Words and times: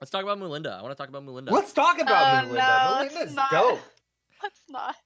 Let's 0.00 0.10
talk 0.10 0.22
about 0.22 0.38
Melinda. 0.38 0.70
I 0.78 0.82
want 0.82 0.92
to 0.92 0.96
talk 0.96 1.08
about 1.08 1.24
Melinda. 1.24 1.52
Let's 1.52 1.72
talk 1.72 2.00
about 2.00 2.44
Oh, 2.44 2.46
Melinda. 2.46 2.60
no, 2.60 2.96
let's 3.00 3.14
Melinda's 3.14 3.34
not. 3.34 3.50
dope. 3.50 3.80
Let's 4.42 4.60
not. 4.70 4.96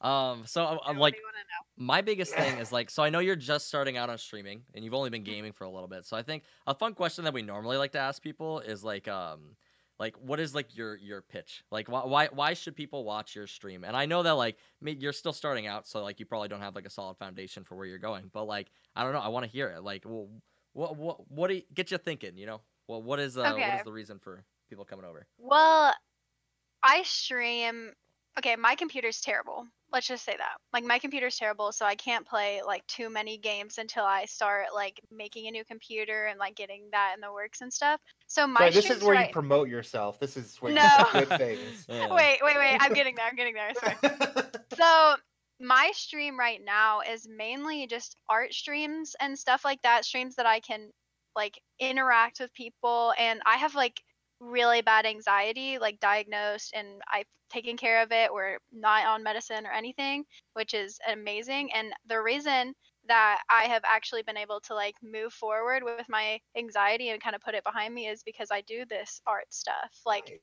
Um, 0.00 0.44
so 0.46 0.64
I'm, 0.64 0.78
I 0.84 0.90
I'm 0.90 0.98
like, 0.98 1.14
even 1.14 1.24
wanna 1.24 1.38
know. 1.38 1.84
my 1.84 2.00
biggest 2.00 2.32
thing 2.32 2.58
is 2.60 2.70
like, 2.70 2.88
so 2.90 3.02
I 3.02 3.10
know 3.10 3.18
you're 3.18 3.34
just 3.34 3.66
starting 3.66 3.96
out 3.96 4.08
on 4.10 4.16
streaming 4.18 4.62
and 4.72 4.84
you've 4.84 4.94
only 4.94 5.10
been 5.10 5.24
gaming 5.24 5.50
for 5.52 5.64
a 5.64 5.70
little 5.70 5.88
bit. 5.88 6.06
So 6.06 6.16
I 6.16 6.22
think 6.22 6.44
a 6.68 6.74
fun 6.74 6.94
question 6.94 7.24
that 7.24 7.34
we 7.34 7.42
normally 7.42 7.76
like 7.76 7.90
to 7.92 7.98
ask 7.98 8.22
people 8.22 8.60
is 8.60 8.84
like, 8.84 9.08
um, 9.08 9.56
like 9.98 10.14
what 10.20 10.38
is 10.38 10.54
like 10.54 10.76
your 10.76 10.94
your 10.96 11.22
pitch? 11.22 11.64
Like 11.72 11.88
why 11.90 12.04
why 12.04 12.28
why 12.32 12.54
should 12.54 12.76
people 12.76 13.02
watch 13.02 13.34
your 13.34 13.48
stream? 13.48 13.82
And 13.82 13.96
I 13.96 14.06
know 14.06 14.22
that 14.22 14.34
like 14.34 14.56
you're 14.80 15.12
still 15.12 15.32
starting 15.32 15.66
out, 15.66 15.88
so 15.88 16.04
like 16.04 16.20
you 16.20 16.26
probably 16.26 16.46
don't 16.46 16.60
have 16.60 16.76
like 16.76 16.86
a 16.86 16.90
solid 16.90 17.16
foundation 17.18 17.64
for 17.64 17.74
where 17.74 17.86
you're 17.86 17.98
going. 17.98 18.30
But 18.32 18.44
like 18.44 18.68
I 18.94 19.02
don't 19.02 19.12
know, 19.12 19.18
I 19.18 19.26
want 19.28 19.44
to 19.46 19.50
hear 19.50 19.68
it. 19.70 19.82
Like, 19.82 20.04
well, 20.06 20.28
what 20.74 20.96
what 20.96 21.28
what 21.28 21.48
do 21.48 21.54
you, 21.56 21.62
get 21.74 21.90
you 21.90 21.98
thinking? 21.98 22.38
You 22.38 22.46
know, 22.46 22.60
well, 22.88 23.02
what 23.02 23.20
is 23.20 23.38
uh 23.38 23.52
Okay. 23.54 23.76
is 23.76 23.84
the 23.84 23.92
reason 23.92 24.18
for 24.18 24.42
people 24.68 24.84
coming 24.84 25.04
over? 25.04 25.26
Well, 25.38 25.94
I 26.82 27.02
stream. 27.04 27.92
Okay, 28.38 28.56
my 28.56 28.74
computer's 28.74 29.20
terrible. 29.20 29.66
Let's 29.92 30.06
just 30.06 30.24
say 30.24 30.34
that. 30.36 30.56
Like 30.72 30.84
my 30.84 30.98
computer's 30.98 31.36
terrible, 31.36 31.72
so 31.72 31.86
I 31.86 31.94
can't 31.94 32.26
play 32.26 32.60
like 32.64 32.86
too 32.86 33.08
many 33.10 33.38
games 33.38 33.78
until 33.78 34.04
I 34.04 34.26
start 34.26 34.66
like 34.74 35.00
making 35.10 35.48
a 35.48 35.50
new 35.50 35.64
computer 35.64 36.26
and 36.26 36.38
like 36.38 36.54
getting 36.54 36.88
that 36.92 37.12
in 37.14 37.20
the 37.20 37.32
works 37.32 37.62
and 37.62 37.72
stuff. 37.72 38.00
So 38.26 38.46
my 38.46 38.60
Sorry, 38.60 38.70
this 38.72 38.90
is 38.90 39.02
where 39.02 39.14
right... 39.14 39.28
you 39.28 39.32
promote 39.32 39.68
yourself. 39.68 40.20
This 40.20 40.36
is 40.36 40.56
where 40.58 40.72
No. 40.72 40.82
you 41.14 41.20
do 41.20 41.26
good 41.26 41.38
things. 41.38 41.86
Yeah. 41.88 42.14
Wait, 42.14 42.38
wait, 42.42 42.56
wait. 42.56 42.76
I'm 42.80 42.92
getting 42.94 43.14
there. 43.16 43.26
I'm 43.26 43.36
getting 43.36 43.54
there. 43.54 43.72
Sorry. 43.74 43.96
So 44.76 45.16
my 45.60 45.90
stream 45.92 46.38
right 46.38 46.60
now 46.64 47.00
is 47.00 47.26
mainly 47.26 47.86
just 47.88 48.16
art 48.28 48.54
streams 48.54 49.16
and 49.20 49.36
stuff 49.36 49.64
like 49.64 49.82
that. 49.82 50.04
Streams 50.04 50.36
that 50.36 50.46
I 50.46 50.60
can 50.60 50.90
like 51.38 51.58
interact 51.80 52.40
with 52.40 52.52
people, 52.54 53.14
and 53.18 53.40
I 53.46 53.56
have 53.58 53.76
like 53.76 54.02
really 54.40 54.82
bad 54.82 55.06
anxiety, 55.06 55.78
like 55.78 56.00
diagnosed, 56.00 56.72
and 56.74 57.02
I've 57.12 57.26
taken 57.50 57.78
care 57.78 58.02
of 58.02 58.12
it. 58.12 58.32
We're 58.32 58.58
not 58.72 59.06
on 59.06 59.22
medicine 59.22 59.66
or 59.66 59.72
anything, 59.72 60.24
which 60.54 60.74
is 60.74 60.98
amazing. 61.10 61.72
And 61.72 61.94
the 62.08 62.20
reason 62.20 62.74
that 63.08 63.40
I 63.48 63.64
have 63.64 63.82
actually 63.86 64.22
been 64.22 64.36
able 64.36 64.60
to 64.62 64.74
like 64.74 64.96
move 65.02 65.32
forward 65.32 65.82
with 65.84 66.08
my 66.10 66.40
anxiety 66.56 67.10
and 67.10 67.22
kind 67.22 67.36
of 67.36 67.42
put 67.42 67.54
it 67.54 67.64
behind 67.64 67.94
me 67.94 68.08
is 68.08 68.22
because 68.24 68.50
I 68.52 68.62
do 68.62 68.84
this 68.90 69.22
art 69.26 69.46
stuff, 69.50 69.92
like 70.04 70.42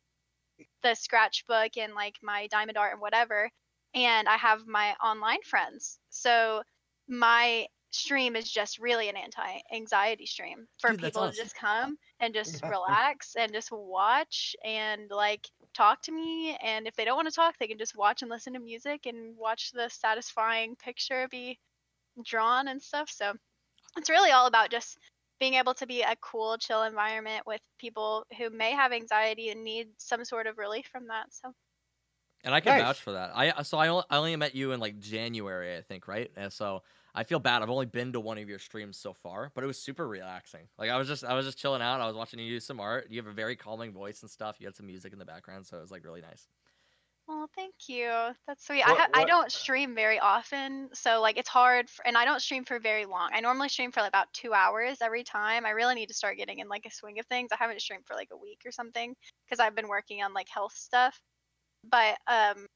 the 0.84 0.96
scratchbook 0.96 1.78
and 1.78 1.94
like 1.94 2.16
my 2.24 2.48
diamond 2.48 2.78
art 2.78 2.94
and 2.94 3.02
whatever 3.02 3.50
and 3.96 4.28
i 4.28 4.38
have 4.38 4.68
my 4.68 4.94
online 5.04 5.42
friends 5.44 6.00
so 6.10 6.62
my 7.08 7.66
stream 7.96 8.36
is 8.36 8.52
just 8.52 8.80
really 8.80 9.10
an 9.10 9.18
anti-anxiety 9.18 10.26
stream 10.26 10.68
for 10.80 10.94
Dude, 10.94 11.02
that's 11.02 11.16
people 11.16 11.30
to 11.30 11.36
awesome. 11.36 11.36
just 11.36 11.56
come 11.56 11.98
and 12.20 12.34
just 12.34 12.64
relax 12.68 13.36
and 13.36 13.54
just 13.54 13.72
watch 13.72 14.56
and 14.64 15.10
like 15.12 15.48
talk 15.74 16.02
to 16.04 16.12
me 16.12 16.56
and 16.58 16.88
if 16.88 16.96
they 16.96 17.06
don't 17.06 17.16
want 17.16 17.28
to 17.28 17.34
talk 17.34 17.58
they 17.58 17.68
can 17.68 17.78
just 17.78 17.96
watch 17.98 18.22
and 18.22 18.30
listen 18.32 18.54
to 18.54 18.60
music 18.60 19.06
and 19.06 19.38
watch 19.38 19.72
the 19.72 19.90
satisfying 19.90 20.76
picture 20.76 21.28
be 21.30 21.60
drawn 22.26 22.68
and 22.68 22.82
stuff 22.82 23.10
so 23.10 23.34
it's 23.98 24.10
really 24.10 24.32
all 24.32 24.48
about 24.48 24.72
just 24.72 24.98
being 25.40 25.56
able 25.56 25.74
to 25.76 25.88
be 25.88 26.02
a 26.04 26.16
cool 26.18 26.58
chill 26.58 26.84
environment 26.84 27.46
with 27.48 27.62
people 27.80 28.26
who 28.38 28.50
may 28.50 28.72
have 28.72 28.94
anxiety 28.94 29.50
and 29.50 29.64
need 29.64 29.90
some 30.00 30.26
sort 30.26 30.48
of 30.48 30.58
relief 30.58 30.88
from 30.88 31.08
that 31.08 31.34
so 31.34 31.54
And 32.44 32.54
I 32.54 32.60
can 32.62 32.76
Nice. 32.76 32.76
vouch 32.76 33.02
for 33.02 33.14
that. 33.14 33.32
I 33.36 33.64
so 33.64 33.78
I 33.78 33.88
only, 33.88 34.04
I 34.10 34.18
only 34.18 34.36
met 34.36 34.54
you 34.54 34.72
in 34.72 34.80
like 34.80 35.00
January, 35.00 35.76
I 35.78 35.82
think, 35.82 36.08
right? 36.08 36.32
And 36.36 36.54
so 36.54 36.84
I 37.16 37.24
feel 37.24 37.40
bad. 37.40 37.62
I've 37.64 37.70
only 37.70 37.86
been 37.86 38.14
to 38.14 38.20
one 38.20 38.38
of 38.38 38.50
your 38.50 38.60
streams 38.60 38.98
so 38.98 39.14
far, 39.14 39.52
but 39.56 39.64
it 39.64 39.68
was 39.68 39.80
super 39.82 40.08
relaxing. 40.08 40.68
Like 40.78 40.90
I 40.90 40.98
was 40.98 41.08
just 41.08 41.24
I 41.24 41.34
was 41.34 41.46
just 41.46 41.58
chilling 41.58 41.82
out. 41.82 42.02
I 42.02 42.08
was 42.08 42.16
watching 42.16 42.40
you 42.40 42.50
do 42.50 42.60
some 42.60 42.80
art. 42.80 43.08
You 43.10 43.18
have 43.22 43.28
a 43.28 43.34
very 43.34 43.56
calming 43.56 43.94
voice 43.94 44.22
and 44.22 44.30
stuff. 44.30 44.58
You 44.60 44.68
had 44.68 44.76
some 44.76 44.88
music 44.88 45.14
in 45.14 45.20
the 45.20 45.26
background, 45.26 45.66
so 45.66 45.78
it 45.78 45.82
was 45.82 45.92
like 45.92 46.04
really 46.04 46.22
nice. 46.22 46.48
Well, 47.28 47.50
thank 47.56 47.74
you. 47.90 48.36
That's 48.46 48.66
sweet. 48.68 48.84
What- 48.86 49.00
I 49.00 49.02
ha- 49.02 49.10
I 49.14 49.26
don't 49.26 49.52
stream 49.52 49.96
very 49.96 50.20
often, 50.20 50.94
so 50.94 51.22
like 51.22 51.38
it's 51.38 51.50
hard, 51.50 51.90
for, 51.90 52.06
and 52.06 52.16
I 52.18 52.24
don't 52.24 52.40
stream 52.40 52.66
for 52.66 52.80
very 52.80 53.06
long. 53.06 53.32
I 53.34 53.40
normally 53.40 53.70
stream 53.70 53.92
for 53.92 54.02
like, 54.02 54.10
about 54.10 54.32
two 54.34 54.54
hours 54.54 55.02
every 55.02 55.24
time. 55.24 55.66
I 55.66 55.72
really 55.72 55.96
need 55.96 56.08
to 56.10 56.14
start 56.14 56.38
getting 56.38 56.60
in 56.60 56.68
like 56.70 56.86
a 56.86 56.92
swing 56.92 57.18
of 57.20 57.26
things. 57.26 57.52
I 57.52 57.56
haven't 57.58 57.82
streamed 57.82 58.06
for 58.06 58.14
like 58.16 58.30
a 58.32 58.38
week 58.38 58.62
or 58.66 58.72
something 58.72 59.16
because 59.46 59.60
I've 59.60 59.74
been 59.76 59.88
working 59.88 60.22
on 60.22 60.34
like 60.34 60.50
health 60.50 60.74
stuff. 60.76 61.20
But 61.84 62.18
um, 62.28 62.68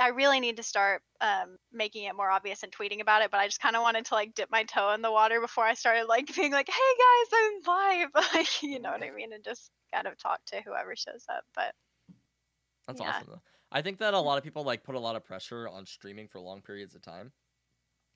I 0.00 0.08
really 0.08 0.40
need 0.40 0.56
to 0.58 0.62
start 0.64 1.02
um 1.20 1.58
making 1.72 2.04
it 2.04 2.16
more 2.16 2.30
obvious 2.30 2.62
and 2.62 2.72
tweeting 2.72 3.00
about 3.00 3.22
it. 3.22 3.30
But 3.30 3.40
I 3.40 3.46
just 3.48 3.60
kind 3.60 3.76
of 3.76 3.82
wanted 3.82 4.06
to 4.06 4.14
like 4.14 4.34
dip 4.34 4.50
my 4.50 4.64
toe 4.64 4.90
in 4.92 5.02
the 5.02 5.12
water 5.12 5.40
before 5.40 5.64
I 5.64 5.74
started 5.74 6.06
like 6.06 6.34
being 6.36 6.52
like, 6.52 6.68
hey 6.68 6.74
guys, 6.74 7.28
I'm 7.34 7.60
live, 7.66 8.10
like 8.34 8.62
you 8.62 8.80
know 8.80 8.90
what 8.92 9.02
I 9.04 9.10
mean, 9.10 9.32
and 9.32 9.44
just 9.44 9.70
kind 9.94 10.06
of 10.08 10.18
talk 10.18 10.44
to 10.46 10.62
whoever 10.62 10.96
shows 10.96 11.26
up. 11.28 11.44
But 11.54 11.74
That's 12.86 13.00
Yeah. 13.00 13.00
awesome. 13.00 13.28
Though. 13.28 13.42
I 13.72 13.82
think 13.82 13.98
that 13.98 14.14
a 14.14 14.18
lot 14.20 14.38
of 14.38 14.44
people 14.44 14.64
like 14.64 14.82
put 14.84 14.94
a 14.94 15.00
lot 15.00 15.16
of 15.16 15.24
pressure 15.24 15.68
on 15.68 15.86
streaming 15.86 16.28
for 16.28 16.40
long 16.40 16.62
periods 16.62 16.94
of 16.94 17.02
time, 17.02 17.32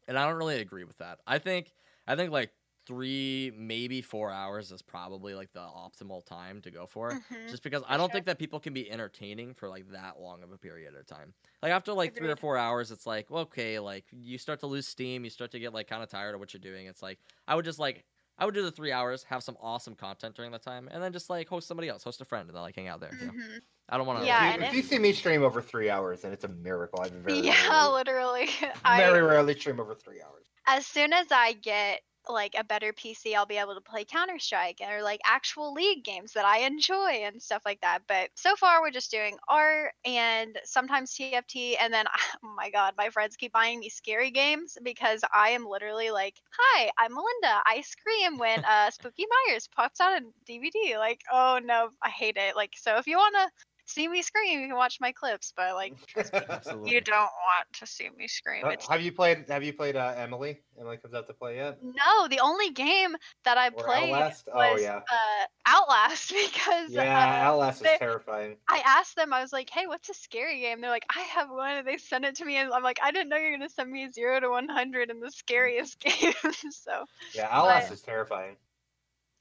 and 0.09 0.19
I 0.19 0.27
don't 0.29 0.39
really 0.39 0.61
agree 0.61 0.85
with 0.85 0.99
that. 0.99 1.21
I 1.27 1.39
think 1.39 1.75
I 2.07 2.17
think 2.17 2.33
like 2.33 2.53
three, 2.87 3.53
maybe 3.57 4.03
four 4.03 4.31
hours 4.31 4.73
is 4.73 4.83
probably 4.83 5.35
like 5.35 5.53
the 5.53 5.61
optimal 5.61 6.25
time 6.25 6.61
to 6.63 6.71
go 6.71 6.87
for. 6.87 7.19
mhm. 7.19 7.47
just 7.47 7.63
because 7.63 7.83
I 7.87 7.97
don't 7.97 8.11
sure. 8.11 8.13
think 8.13 8.27
that 8.27 8.39
people 8.39 8.61
can 8.61 8.73
be 8.75 8.91
entertaining 8.91 9.55
for 9.55 9.69
like 9.69 9.89
that 9.91 10.19
long 10.21 10.43
of 10.43 10.53
a 10.53 10.59
period 10.59 10.95
of 10.95 11.07
time. 11.07 11.35
Like 11.63 11.73
after 11.73 11.93
like 11.93 12.15
three 12.15 12.29
or 12.31 12.37
four 12.37 12.57
hours, 12.57 12.91
it's 12.91 13.07
like 13.07 13.31
well, 13.31 13.43
okay, 13.43 13.79
like 13.79 14.07
you 14.13 14.39
start 14.39 14.61
to 14.61 14.67
lose 14.67 14.87
steam, 14.87 15.25
you 15.25 15.31
start 15.31 15.51
to 15.53 15.59
get 15.59 15.73
like 15.75 15.87
kind 15.89 16.03
of 16.03 16.09
tired 16.09 16.35
of 16.35 16.41
what 16.41 16.53
you're 16.55 16.61
doing. 16.61 16.87
It's 16.87 17.03
like 17.03 17.21
I 17.47 17.55
would 17.55 17.65
just 17.65 17.79
like 17.79 18.05
I 18.39 18.45
would 18.45 18.55
do 18.55 18.63
the 18.63 18.73
three 18.73 18.93
hours, 18.93 19.23
have 19.25 19.43
some 19.45 19.57
awesome 19.61 19.95
content 19.95 20.35
during 20.35 20.51
that 20.53 20.63
time, 20.63 20.89
and 20.91 21.03
then 21.03 21.13
just 21.13 21.31
like 21.31 21.49
host 21.49 21.69
somebody 21.69 21.89
else, 21.89 22.03
host 22.03 22.21
a 22.21 22.25
friend, 22.25 22.49
and 22.49 22.57
then 22.57 22.63
like 22.63 22.77
hang 22.77 22.89
out 22.89 23.01
there. 23.01 23.17
You 23.19 23.27
know? 23.27 23.35
Mhm. 23.35 23.61
I 23.89 23.97
don't 23.99 24.07
want 24.07 24.29
to. 24.31 24.31
Yeah, 24.31 24.37
if, 24.37 24.55
and 24.55 24.63
you, 24.63 24.63
if 24.63 24.73
you 24.73 24.83
see 24.83 24.99
me 24.99 25.13
stream 25.13 25.43
over 25.43 25.63
three 25.63 25.91
hours, 25.91 26.23
then 26.23 26.33
it's 26.33 26.45
a 26.45 26.49
miracle. 26.49 27.01
I've 27.01 27.13
very 27.25 27.45
Yeah, 27.45 27.53
rarely, 27.53 27.93
literally. 27.93 28.49
very 28.87 29.23
I 29.23 29.23
rarely 29.23 29.59
stream 29.59 29.81
over 29.81 29.95
three 29.95 30.23
hours. 30.23 30.49
as 30.67 30.87
soon 30.87 31.13
as 31.13 31.31
I 31.31 31.53
get 31.55 32.03
like 32.29 32.55
a 32.59 32.65
better 32.65 32.93
PC, 32.93 33.35
I'll 33.35 33.47
be 33.47 33.59
able 33.59 33.75
to 33.75 33.81
play 33.81 34.05
Counter 34.05 34.39
Strike 34.39 34.81
or 34.81 35.03
like 35.03 35.21
actual 35.25 35.73
league 35.73 36.05
games 36.05 36.33
that 36.33 36.45
I 36.45 36.59
enjoy 36.61 37.23
and 37.25 37.43
stuff 37.43 37.63
like 37.65 37.81
that. 37.83 38.01
But 38.09 38.31
so 38.35 38.57
far, 38.57 38.81
we're 38.81 38.91
just 38.91 39.11
doing 39.11 39.37
art 39.49 39.93
and 40.05 40.59
sometimes 40.65 41.15
TFT. 41.15 41.77
And 41.81 41.93
then, 41.93 42.07
oh 42.45 42.55
my 42.57 42.71
god, 42.71 42.95
my 42.97 43.11
friends 43.11 43.37
keep 43.37 43.53
buying 43.53 43.81
me 43.81 43.89
scary 43.89 44.31
games 44.31 44.77
because 44.83 45.23
I 45.33 45.51
am 45.51 45.67
literally 45.67 46.11
like, 46.11 46.35
"Hi, 46.59 46.91
I'm 46.99 47.13
Melinda. 47.15 47.63
I 47.67 47.83
scream 47.83 48.39
when 48.39 48.65
uh, 48.65 48.91
Spooky 48.91 49.27
Myers 49.49 49.69
pops 49.75 50.01
out 50.01 50.21
a 50.21 50.25
DVD." 50.47 50.99
Like, 50.99 51.21
oh 51.33 51.61
no, 51.63 51.91
I 52.03 52.11
hate 52.11 52.37
it. 52.37 52.57
Like, 52.57 52.73
so 52.77 52.97
if 52.97 53.07
you 53.07 53.17
wanna 53.17 53.49
see 53.87 54.09
me 54.09 54.23
scream, 54.23 54.61
you 54.61 54.69
can 54.69 54.77
watch 54.77 54.99
my 55.01 55.13
clips. 55.13 55.53
But 55.57 55.75
like, 55.75 55.95
Absolutely. 56.49 56.93
you 56.93 57.01
don't 57.01 57.17
want 57.23 57.67
to 57.81 57.87
see 57.87 58.09
me 58.17 58.29
scream. 58.29 58.65
It's 58.67 58.87
have 58.89 59.01
you 59.03 59.13
played? 59.13 59.45
Have 59.49 59.63
you 59.63 59.73
played 59.73 59.97
uh, 59.97 60.15
Emily? 60.17 60.63
Emily 60.79 60.97
comes 60.97 61.15
out 61.15 61.27
to 61.29 61.35
play 61.35 61.57
yet? 61.57 61.79
No, 61.83 62.29
the 62.29 62.41
only 62.41 62.71
game 62.71 63.17
that 63.45 63.59
I 63.59 63.69
Or 63.69 63.85
played 63.85 64.13
Outlast? 64.13 64.49
Oh, 64.53 64.57
was 64.73 64.83
yeah. 64.83 64.97
uh, 64.97 65.45
Outlast 65.67 66.29
because 66.53 66.91
Yeah, 66.91 67.03
uh, 67.19 67.45
Outlast 67.51 67.83
is 67.85 67.99
terrifying. 67.99 68.57
I 68.69 68.83
asked 68.85 69.17
them, 69.17 69.33
I 69.33 69.41
was 69.41 69.53
like, 69.53 69.71
"Hey, 69.71 69.87
what's 69.87 70.09
a 70.09 70.15
scary 70.15 70.61
game?" 70.61 70.81
They're 70.81 70.91
like, 70.91 71.07
"I 71.15 71.21
have 71.21 71.51
one," 71.51 71.77
and 71.77 71.87
they 71.87 71.97
sent 71.99 72.25
it 72.25 72.37
to 72.37 72.45
me, 72.45 72.57
and 72.57 72.73
I'm 72.73 72.83
like, 72.83 72.99
"I 73.03 73.11
didn't 73.13 73.29
know 73.29 73.37
you're 73.37 73.57
gonna 73.57 73.69
send 73.69 73.91
me 73.91 74.11
zero 74.11 74.41
to 74.41 74.51
100 74.51 75.11
in 75.11 75.21
the 75.21 75.31
scariest 75.31 75.99
game." 76.01 76.33
so 76.71 77.05
Yeah, 77.35 77.49
Outlast 77.51 77.89
but- 77.89 77.95
is 77.95 78.01
terrifying. 78.03 78.57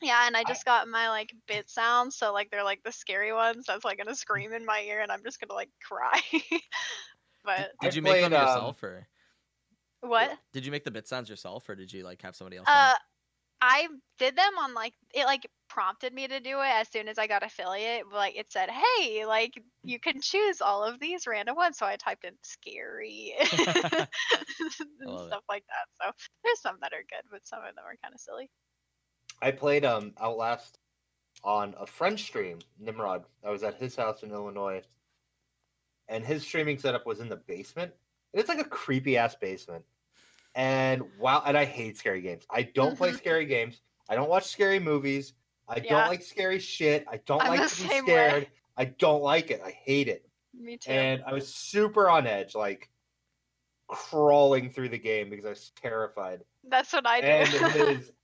Yeah, 0.03 0.27
and 0.27 0.35
I 0.37 0.43
I- 0.45 0.45
just 0.45 0.65
got 0.65 0.87
my 0.87 1.09
like 1.09 1.33
bit 1.47 1.69
sounds, 1.69 2.17
so 2.17 2.33
like 2.33 2.51
they're 2.51 2.63
like 2.63 2.83
the 2.83 2.91
scary 2.91 3.33
ones. 3.33 3.65
That's 3.67 3.85
like 3.85 3.97
gonna 3.97 4.15
scream 4.15 4.53
in 4.53 4.65
my 4.65 4.81
ear, 4.81 5.01
and 5.01 5.11
I'm 5.11 5.23
just 5.23 5.39
gonna 5.39 5.53
like 5.53 5.69
cry. 5.83 6.21
but 7.43 7.71
Did 7.79 7.83
I 7.83 7.91
you 7.93 8.01
make 8.01 8.19
them 8.19 8.31
played, 8.31 8.33
um, 8.33 8.73
yourself, 8.73 8.83
or 8.83 9.07
what? 10.01 10.37
did 10.51 10.65
you 10.65 10.71
make 10.71 10.83
the 10.83 10.91
bit 10.91 11.07
sounds 11.07 11.29
yourself, 11.29 11.67
or 11.69 11.75
did 11.75 11.91
you 11.91 12.03
like 12.03 12.21
have 12.21 12.35
somebody 12.35 12.57
else? 12.57 12.71
Uh, 12.71 12.95
them? 12.95 12.95
I 13.61 13.87
did 14.19 14.35
them 14.35 14.57
on 14.59 14.73
like 14.73 14.95
it 15.13 15.25
like 15.25 15.49
prompted 15.69 16.13
me 16.13 16.27
to 16.27 16.39
do 16.41 16.59
it 16.61 16.67
as 16.67 16.89
soon 16.89 17.07
as 17.09 17.17
I 17.19 17.27
got 17.27 17.43
affiliate. 17.43 18.07
Like 18.11 18.35
it 18.37 18.51
said, 18.51 18.69
"Hey, 18.71 19.25
like 19.25 19.53
you 19.83 19.99
can 19.99 20.21
choose 20.21 20.61
all 20.61 20.83
of 20.83 20.99
these 20.99 21.27
random 21.27 21.55
ones." 21.57 21.77
So 21.79 21.85
I 21.87 21.97
typed 21.97 22.25
in 22.25 22.37
"scary" 22.43 23.35
and 25.01 25.17
love 25.17 25.29
it. 25.31 25.37
stuff 25.37 25.43
like 25.49 25.65
that. 25.67 25.87
So 26.01 26.11
there's 26.43 26.61
some 26.61 26.79
that 26.81 26.93
are 26.93 27.03
good, 27.09 27.23
but 27.31 27.45
some 27.47 27.63
of 27.63 27.75
them 27.75 27.85
are 27.85 27.97
kind 28.03 28.13
of 28.13 28.19
silly. 28.21 28.49
I 29.43 29.51
played 29.51 29.83
um 29.83 30.13
Outlast 30.21 30.79
on 31.43 31.75
a 31.77 31.85
friend 31.85 32.17
stream, 32.17 32.59
Nimrod. 32.79 33.25
I 33.45 33.49
was 33.49 33.61
at 33.63 33.75
his 33.75 33.93
house 33.93 34.23
in 34.23 34.31
Illinois, 34.31 34.81
and 36.07 36.25
his 36.25 36.43
streaming 36.43 36.77
setup 36.79 37.05
was 37.05 37.19
in 37.19 37.27
the 37.27 37.35
basement. 37.35 37.91
It's 38.33 38.47
like 38.47 38.59
a 38.59 38.63
creepy 38.63 39.17
ass 39.17 39.35
basement. 39.35 39.83
And 40.55 41.03
wow, 41.19 41.43
and 41.45 41.57
I 41.57 41.65
hate 41.65 41.97
scary 41.97 42.21
games. 42.21 42.45
I 42.49 42.63
don't 42.63 42.97
play 42.97 43.11
Mhm. 43.11 43.17
scary 43.17 43.45
games. 43.45 43.81
I 44.07 44.15
don't 44.15 44.29
watch 44.29 44.45
scary 44.45 44.79
movies. 44.79 45.33
I 45.67 45.77
Yeah. 45.79 45.89
don't 45.89 46.07
like 46.07 46.21
scary 46.21 46.59
shit. 46.59 47.05
I 47.09 47.17
don't 47.17 47.41
I'm 47.41 47.49
like 47.49 47.69
to 47.69 47.81
be 47.81 47.87
same 47.89 48.05
way. 48.05 48.11
scared. 48.11 48.47
I 48.77 48.85
don't 48.85 49.21
like 49.21 49.51
it. 49.51 49.61
I 49.61 49.71
hate 49.71 50.07
it. 50.07 50.25
Me 50.53 50.77
too. 50.77 50.91
And 50.91 51.21
I 51.25 51.33
was 51.33 51.53
super 51.53 52.09
on 52.09 52.27
edge, 52.27 52.55
like 52.55 52.89
crawling 53.87 54.69
through 54.69 54.89
the 54.89 54.97
game 54.97 55.29
because 55.29 55.45
I 55.45 55.49
was 55.49 55.71
terrified. 55.75 56.45
That's 56.63 56.93
what 56.93 57.05
I 57.05 57.19
did. 57.21 57.29
And 57.55 57.71
his 57.73 58.11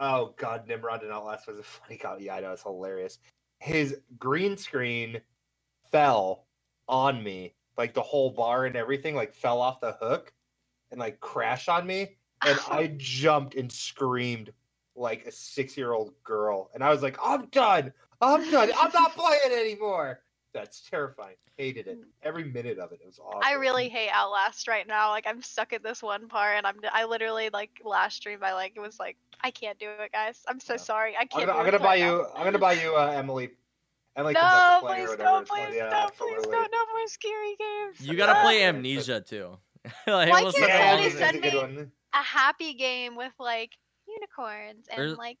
oh 0.00 0.34
god, 0.36 0.66
Nimrod 0.66 1.02
and 1.02 1.12
Outlast 1.12 1.46
was 1.46 1.58
a 1.58 1.62
funny 1.62 1.96
copy. 1.96 2.24
Yeah, 2.24 2.36
I 2.36 2.40
know 2.40 2.52
it's 2.52 2.62
hilarious. 2.62 3.18
his 3.58 3.98
green 4.18 4.56
screen 4.56 5.20
fell 5.92 6.46
on 6.88 7.22
me, 7.22 7.54
like 7.76 7.94
the 7.94 8.02
whole 8.02 8.30
bar 8.30 8.66
and 8.66 8.76
everything, 8.76 9.14
like 9.14 9.34
fell 9.34 9.60
off 9.60 9.80
the 9.80 9.92
hook 10.00 10.32
and 10.90 10.98
like 10.98 11.20
crashed 11.20 11.68
on 11.68 11.86
me, 11.86 12.16
and 12.44 12.58
I 12.70 12.94
jumped 12.96 13.54
and 13.54 13.70
screamed 13.70 14.52
like 14.96 15.26
a 15.26 15.32
six-year-old 15.32 16.12
girl, 16.24 16.70
and 16.74 16.82
I 16.82 16.90
was 16.90 17.02
like, 17.02 17.16
"I'm 17.22 17.46
done, 17.46 17.92
I'm 18.20 18.50
done, 18.50 18.70
I'm 18.76 18.90
not 18.92 19.12
playing 19.16 19.52
anymore." 19.58 20.20
That's 20.52 20.80
terrifying. 20.88 21.36
Hated 21.56 21.86
it. 21.86 21.98
Every 22.22 22.44
minute 22.44 22.78
of 22.78 22.90
it. 22.92 23.00
It 23.02 23.06
was 23.06 23.18
awful. 23.20 23.40
I 23.44 23.52
really 23.52 23.88
hate 23.88 24.10
Outlast 24.12 24.66
right 24.66 24.86
now. 24.86 25.10
Like 25.10 25.26
I'm 25.26 25.42
stuck 25.42 25.72
at 25.72 25.82
this 25.82 26.02
one 26.02 26.26
part, 26.28 26.56
and 26.56 26.66
I'm 26.66 26.76
I 26.92 27.04
literally 27.04 27.50
like 27.52 27.70
last 27.84 28.16
stream 28.16 28.40
I 28.42 28.52
like 28.54 28.72
it 28.76 28.80
was 28.80 28.98
like 28.98 29.16
I 29.42 29.50
can't 29.52 29.78
do 29.78 29.88
it, 30.00 30.10
guys. 30.12 30.42
I'm 30.48 30.58
so 30.58 30.72
Yeah. 30.74 30.78
sorry. 30.78 31.14
I 31.16 31.20
I'm 31.22 31.28
can't. 31.28 31.46
gonna, 31.46 31.52
do 31.52 31.58
I'm 31.58 31.64
gonna 31.66 31.78
buy 31.78 31.84
right 31.86 32.00
now. 32.00 32.16
you. 32.16 32.26
I'm 32.36 32.44
gonna 32.44 32.58
buy 32.58 32.72
you, 32.72 32.96
uh, 32.96 33.12
Emily. 33.14 33.50
Emily 34.16 34.34
comes 34.34 34.44
No, 34.44 34.78
play 34.88 34.90
or 34.90 34.94
please 35.06 35.08
whatever. 35.10 35.22
don't, 35.30 35.48
please 35.48 35.74
yeah, 35.76 35.90
don't, 35.90 36.14
please 36.16 36.32
absolutely. 36.34 36.50
don't. 36.50 36.72
No 36.72 36.86
more 36.86 37.06
scary 37.06 37.56
games. 37.58 38.00
You 38.00 38.16
gotta 38.16 38.40
play. 38.42 38.64
Amnesia 38.64 39.20
too. 39.20 39.56
like, 40.08 40.30
Why 40.30 40.42
can't 40.42 40.54
sit 40.54 40.68
somebody 40.68 41.04
it's, 41.06 41.14
and- 41.20 41.36
it's 41.36 41.44
send 41.46 41.54
me- 41.54 41.56
one. 41.82 41.92
a 42.12 42.22
happy 42.22 42.74
game 42.74 43.14
with 43.16 43.32
like 43.38 43.70
unicorns 44.08 44.86
and 44.90 44.98
There's- 44.98 45.16
like 45.18 45.38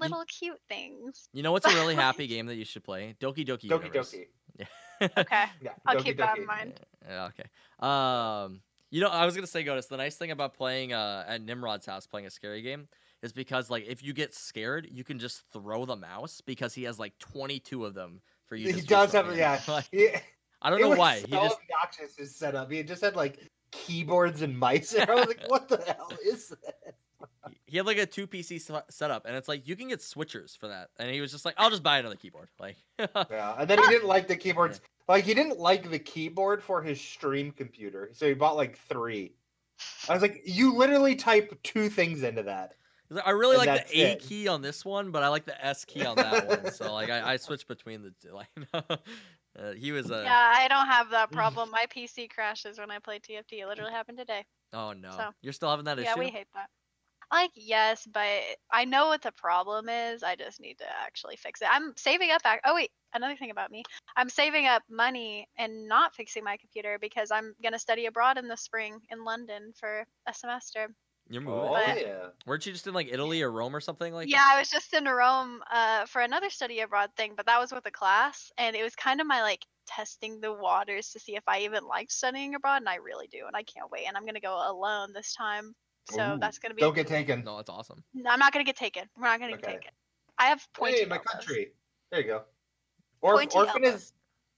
little 0.00 0.24
cute 0.26 0.60
things. 0.68 1.28
You 1.32 1.42
know 1.42 1.52
what's 1.52 1.66
a 1.66 1.74
really 1.74 1.94
happy 2.06 2.26
game 2.26 2.46
that 2.46 2.56
you 2.56 2.64
should 2.64 2.84
play? 2.84 3.16
Doki 3.20 3.46
Doki 3.46 3.68
Doki 3.68 3.84
Universe. 3.84 4.14
Doki. 4.14 4.66
Okay, 5.02 5.44
Yeah, 5.60 5.72
I'll 5.86 5.96
Doki 5.96 6.04
keep 6.04 6.16
that 6.18 6.38
in 6.38 6.46
mind. 6.46 6.80
Yeah, 7.06 7.28
okay. 7.28 7.44
Um, 7.80 8.60
you 8.90 9.00
know, 9.00 9.08
I 9.08 9.26
was 9.26 9.34
gonna 9.34 9.46
say, 9.48 9.64
Goatus, 9.64 9.88
the 9.88 9.96
nice 9.96 10.16
thing 10.16 10.30
about 10.30 10.54
playing 10.54 10.92
uh, 10.92 11.24
at 11.26 11.42
Nimrod's 11.42 11.84
house, 11.84 12.06
playing 12.06 12.26
a 12.26 12.30
scary 12.30 12.62
game, 12.62 12.86
is 13.22 13.32
because 13.32 13.70
like 13.70 13.84
if 13.88 14.04
you 14.04 14.12
get 14.12 14.32
scared, 14.34 14.88
you 14.90 15.02
can 15.02 15.18
just 15.18 15.42
throw 15.52 15.84
the 15.84 15.96
mouse 15.96 16.40
because 16.40 16.74
he 16.74 16.84
has 16.84 16.98
like 16.98 17.18
22 17.18 17.84
of 17.84 17.94
them 17.94 18.20
for 18.46 18.54
you. 18.56 18.66
He 18.68 18.72
switch 18.74 18.86
does 18.86 19.10
from. 19.10 19.26
have, 19.26 19.36
yeah. 19.36 19.60
Like, 19.68 19.88
yeah. 19.92 20.20
I 20.62 20.70
don't 20.70 20.78
it 20.78 20.82
know 20.82 20.88
was 20.90 20.98
why. 20.98 21.20
So 21.20 21.26
He 21.26 21.32
just 21.32 21.58
obnoxious 21.70 22.16
his 22.16 22.36
setup. 22.36 22.70
He 22.70 22.82
just 22.84 23.02
had 23.02 23.16
like 23.16 23.40
keyboards 23.72 24.42
and 24.42 24.56
mice, 24.56 24.94
and 24.94 25.10
I 25.10 25.14
was 25.16 25.26
like, 25.26 25.42
"What 25.48 25.68
the 25.68 25.82
hell 25.84 26.12
is 26.24 26.48
that?" 26.50 26.94
He 27.74 27.78
had 27.78 27.86
like 27.86 27.98
a 27.98 28.06
two 28.06 28.28
PC 28.28 28.58
setup, 28.60 29.26
and 29.26 29.34
it's 29.34 29.48
like 29.48 29.66
you 29.66 29.74
can 29.74 29.88
get 29.88 29.98
switchers 29.98 30.56
for 30.56 30.68
that. 30.68 30.90
And 30.96 31.10
he 31.10 31.20
was 31.20 31.32
just 31.32 31.44
like, 31.44 31.56
I'll 31.58 31.70
just 31.70 31.82
buy 31.82 31.98
another 31.98 32.14
keyboard. 32.14 32.48
Like, 32.60 32.76
Yeah, 33.28 33.56
and 33.58 33.68
then 33.68 33.80
he 33.80 33.88
didn't 33.88 34.06
like 34.06 34.28
the 34.28 34.36
keyboards. 34.36 34.80
Like 35.08 35.24
he 35.24 35.34
didn't 35.34 35.58
like 35.58 35.90
the 35.90 35.98
keyboard 35.98 36.62
for 36.62 36.82
his 36.82 37.00
stream 37.00 37.50
computer, 37.50 38.10
so 38.12 38.28
he 38.28 38.34
bought 38.34 38.54
like 38.54 38.76
three. 38.78 39.34
I 40.08 40.14
was 40.14 40.22
like, 40.22 40.42
"You 40.44 40.74
literally 40.74 41.16
type 41.16 41.62
two 41.62 41.88
things 41.90 42.22
into 42.22 42.44
that." 42.44 42.76
He's 43.08 43.16
like, 43.16 43.26
I 43.26 43.30
really 43.30 43.56
And 43.56 43.58
like 43.58 43.72
the 43.74 43.84
A 43.98 44.14
it. 44.14 44.22
key 44.22 44.48
on 44.48 44.62
this 44.62 44.84
one, 44.84 45.10
but 45.10 45.22
I 45.22 45.28
like 45.28 45.46
the 45.46 45.62
S 45.64 45.84
key 45.84 46.04
on 46.04 46.20
that 46.20 46.42
one. 46.42 46.70
So 46.70 46.92
like 46.94 47.10
I, 47.10 47.34
I 47.34 47.36
switched 47.36 47.68
between 47.68 48.02
the 48.02 48.12
two. 48.20 48.32
Like 48.34 49.00
uh, 49.58 49.72
he 49.72 49.92
was 49.92 50.10
a 50.10 50.24
Yeah, 50.24 50.52
I 50.56 50.68
don't 50.68 50.86
have 50.86 51.10
that 51.10 51.30
problem. 51.32 51.70
My 51.70 51.86
PC 51.88 52.28
crashes 52.28 52.78
when 52.78 52.90
I 52.90 52.98
play 52.98 53.18
TFT. 53.20 53.60
It 53.60 53.66
literally 53.66 53.92
happened 53.92 54.18
today. 54.18 54.44
oh 54.72 54.92
no, 54.92 55.10
so- 55.16 55.32
you're 55.42 55.52
still 55.52 55.70
having 55.70 55.84
that 55.86 55.98
Yeah, 55.98 56.02
issue. 56.02 56.20
Yeah, 56.20 56.26
we 56.26 56.30
hate 56.30 56.48
that. 56.54 56.70
Like 57.32 57.50
yes, 57.54 58.06
but 58.10 58.42
I 58.70 58.84
know 58.84 59.06
what 59.06 59.22
the 59.22 59.32
problem 59.32 59.88
is. 59.88 60.22
I 60.22 60.36
just 60.36 60.60
need 60.60 60.78
to 60.78 60.84
actually 61.04 61.36
fix 61.36 61.62
it. 61.62 61.68
I'm 61.70 61.92
saving 61.96 62.30
up. 62.30 62.42
Ac- 62.46 62.60
oh 62.64 62.74
wait, 62.74 62.90
another 63.14 63.36
thing 63.36 63.50
about 63.50 63.70
me. 63.70 63.82
I'm 64.16 64.28
saving 64.28 64.66
up 64.66 64.82
money 64.88 65.48
and 65.58 65.88
not 65.88 66.14
fixing 66.14 66.44
my 66.44 66.56
computer 66.56 66.98
because 67.00 67.30
I'm 67.30 67.54
gonna 67.62 67.78
study 67.78 68.06
abroad 68.06 68.38
in 68.38 68.48
the 68.48 68.56
spring 68.56 69.00
in 69.10 69.24
London 69.24 69.72
for 69.78 70.04
a 70.26 70.34
semester. 70.34 70.88
You're 71.28 71.40
moving. 71.40 71.60
Oh 71.70 71.82
But- 71.86 72.00
yeah. 72.00 72.26
Weren't 72.46 72.66
you 72.66 72.72
just 72.72 72.86
in 72.86 72.94
like 72.94 73.08
Italy 73.10 73.40
or 73.42 73.50
Rome 73.50 73.74
or 73.74 73.80
something 73.80 74.12
like 74.12 74.28
yeah, 74.30 74.46
I 74.46 74.58
was 74.58 74.68
just 74.68 74.92
in 74.92 75.04
Rome 75.04 75.62
uh, 75.72 76.04
for 76.06 76.20
another 76.20 76.50
study 76.50 76.80
abroad 76.80 77.10
thing, 77.16 77.32
but 77.36 77.46
that 77.46 77.58
was 77.58 77.72
with 77.72 77.86
a 77.86 77.90
class, 77.90 78.52
and 78.58 78.76
it 78.76 78.82
was 78.82 78.94
kind 78.94 79.20
of 79.20 79.26
my 79.26 79.40
like 79.42 79.64
testing 79.86 80.40
the 80.40 80.52
waters 80.52 81.10
to 81.10 81.20
see 81.20 81.36
if 81.36 81.42
I 81.46 81.60
even 81.60 81.86
like 81.86 82.10
studying 82.10 82.54
abroad, 82.54 82.78
and 82.82 82.88
I 82.88 82.96
really 82.96 83.26
do, 83.28 83.46
and 83.46 83.56
I 83.56 83.62
can't 83.62 83.90
wait. 83.90 84.04
And 84.06 84.16
I'm 84.16 84.26
gonna 84.26 84.40
go 84.40 84.60
alone 84.70 85.12
this 85.14 85.34
time, 85.34 85.74
so 86.10 86.34
Ooh, 86.34 86.38
that's 86.38 86.58
gonna 86.58 86.74
be. 86.74 86.80
Don't 86.82 86.94
get 86.94 87.06
taken. 87.06 87.44
No, 87.44 87.56
that's 87.56 87.70
awesome. 87.70 88.02
No, 88.14 88.30
I'm 88.30 88.38
not 88.38 88.52
gonna 88.52 88.64
get 88.64 88.76
taken. 88.76 89.08
We're 89.16 89.24
not 89.24 89.40
gonna 89.40 89.52
Okay. 89.54 89.62
get 89.62 89.70
taken. 89.72 89.90
I 90.38 90.46
have 90.46 90.66
pointy 90.72 90.98
Hey, 91.00 91.04
my 91.06 91.16
elbows. 91.16 91.32
country. 91.32 91.72
There 92.10 92.20
you 92.20 92.26
go. 92.26 92.42
Orph- 93.22 93.36
Pointy 93.36 93.56
Orphan 93.58 93.84
elbows. 93.84 94.00
is 94.02 94.12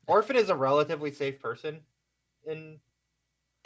Orphan 0.09 0.37
is 0.37 0.49
a 0.51 0.57
relatively 0.57 1.11
safe 1.13 1.41
person 1.41 1.81
in. 2.45 2.53
in 2.53 2.81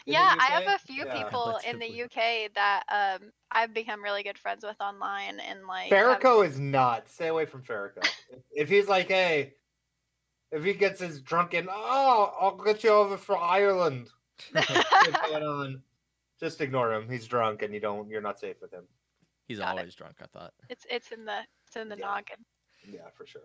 the 0.06 0.12
Yeah, 0.12 0.34
I 0.38 0.44
have 0.46 0.66
a 0.66 0.78
few 0.86 1.04
Yeah. 1.06 1.22
people 1.24 1.58
in 1.66 1.78
the 1.78 2.02
UK 2.04 2.48
that 2.54 2.84
um 2.88 3.32
I've 3.50 3.74
become 3.74 4.02
really 4.02 4.22
good 4.22 4.38
friends 4.38 4.64
with 4.64 4.80
online, 4.80 5.40
and 5.40 5.66
like. 5.66 5.90
have- 5.92 6.44
is 6.44 6.58
not. 6.58 7.08
Stay 7.08 7.28
away 7.28 7.46
from 7.46 7.62
Farrakhan. 7.62 8.04
if, 8.30 8.38
if 8.52 8.68
he's 8.68 8.88
like, 8.88 9.08
hey, 9.08 9.54
if 10.52 10.64
he 10.64 10.72
gets 10.74 11.00
his 11.00 11.20
drunken, 11.20 11.68
oh, 11.70 12.34
I'll 12.40 12.56
get 12.56 12.82
you 12.84 12.90
over 12.90 13.16
for 13.16 13.36
Ireland. 13.38 14.10
shit 14.38 15.42
on, 15.42 15.82
just 16.40 16.60
ignore 16.60 16.92
him. 16.92 17.08
He's 17.08 17.26
drunk, 17.26 17.62
and 17.62 17.72
you 17.74 17.80
don't. 17.80 18.08
You're 18.08 18.20
not 18.22 18.40
safe 18.40 18.56
with 18.60 18.72
him. 18.72 18.84
He's 19.46 19.58
Got 19.58 19.76
it. 19.76 19.78
always 19.80 19.94
drunk. 19.94 20.16
I 20.22 20.26
thought. 20.26 20.52
it's 20.68 20.86
it's 20.90 21.12
in 21.12 21.24
the 21.24 21.38
it's 21.66 21.76
in 21.76 21.88
the 21.88 21.96
Yeah. 21.96 22.06
noggin. 22.06 22.44
Yeah, 22.88 23.08
for 23.16 23.26
sure. 23.26 23.42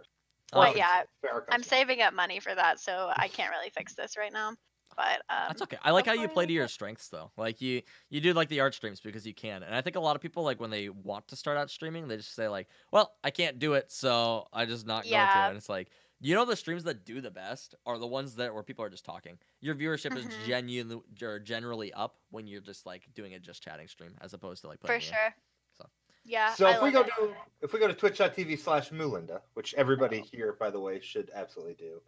Oh, 0.53 0.61
But 0.61 0.67
Orphan's 0.75 0.77
yeah, 0.77 1.03
I'm 1.49 1.63
saving 1.63 2.01
up 2.01 2.13
money 2.13 2.39
for 2.39 2.53
that, 2.55 2.79
so 2.79 3.11
I 3.15 3.27
can't 3.27 3.51
really 3.51 3.71
fix 3.71 3.95
this 3.95 4.15
right 4.17 4.31
now. 4.31 4.53
But 4.95 5.23
um, 5.29 5.47
That's 5.49 5.61
okay. 5.63 5.77
I 5.83 5.91
like 5.91 6.05
how 6.05 6.13
you 6.13 6.27
play 6.29 6.45
to 6.45 6.53
your 6.53 6.67
strengths 6.69 7.09
though. 7.09 7.31
Like 7.35 7.59
you 7.59 7.81
you 8.09 8.21
do 8.21 8.33
like 8.33 8.47
the 8.47 8.59
art 8.61 8.73
streams 8.75 9.01
because 9.01 9.25
you 9.25 9.33
can. 9.33 9.63
And 9.63 9.75
I 9.75 9.81
think 9.81 9.95
a 9.97 9.99
lot 9.99 10.15
of 10.15 10.21
people 10.21 10.43
like 10.43 10.61
when 10.61 10.69
they 10.69 10.87
want 10.89 11.27
to 11.29 11.35
start 11.35 11.57
out 11.57 11.69
streaming, 11.69 12.07
they 12.07 12.15
just 12.17 12.33
say 12.35 12.47
like, 12.47 12.69
"Well, 12.91 13.13
I 13.23 13.31
can't 13.31 13.59
do 13.59 13.73
it, 13.73 13.91
so 13.91 14.47
I 14.53 14.65
just 14.65 14.85
not 14.85 15.03
going 15.03 15.09
to." 15.09 15.09
Yeah. 15.17 15.47
And 15.49 15.57
it's 15.57 15.67
like, 15.69 15.89
you 16.19 16.33
know 16.35 16.45
the 16.45 16.55
streams 16.55 16.83
that 16.85 17.05
do 17.05 17.21
the 17.21 17.31
best 17.31 17.75
are 17.85 17.97
the 17.99 18.07
ones 18.07 18.35
that 18.35 18.53
where 18.53 18.63
people 18.63 18.83
are 18.85 18.89
just 18.89 19.05
talking. 19.05 19.37
Your 19.61 19.75
viewership 19.75 20.15
is 20.17 20.25
Mhm. 20.25 20.45
genuinely 20.45 21.01
or 21.21 21.39
generally 21.39 21.91
up 21.93 22.19
when 22.31 22.47
you're 22.47 22.61
just 22.61 22.85
like 22.85 23.13
doing 23.13 23.33
a 23.33 23.39
just 23.39 23.61
chatting 23.61 23.87
stream 23.87 24.15
as 24.21 24.33
opposed 24.33 24.61
to 24.61 24.67
like 24.67 24.79
for 24.79 24.87
playing. 24.87 25.01
a 25.01 25.03
sure. 25.05 25.35
So. 25.73 25.89
Yeah. 26.23 26.53
So 26.53 26.67
I 26.67 26.75
if 26.77 26.81
we 26.81 26.91
go 26.91 27.01
it. 27.01 27.07
to 27.17 27.35
if 27.61 27.73
we 27.73 27.79
go 27.79 27.87
to 27.87 27.93
twitch.tv 27.93 28.57
slash 28.59 28.89
Moolinda, 28.91 29.41
which 29.53 29.73
everybody 29.75 30.21
here, 30.21 30.53
by 30.53 30.69
the 30.69 30.79
way, 30.79 30.99
should 30.99 31.29
absolutely 31.33 31.75
do. 31.75 32.01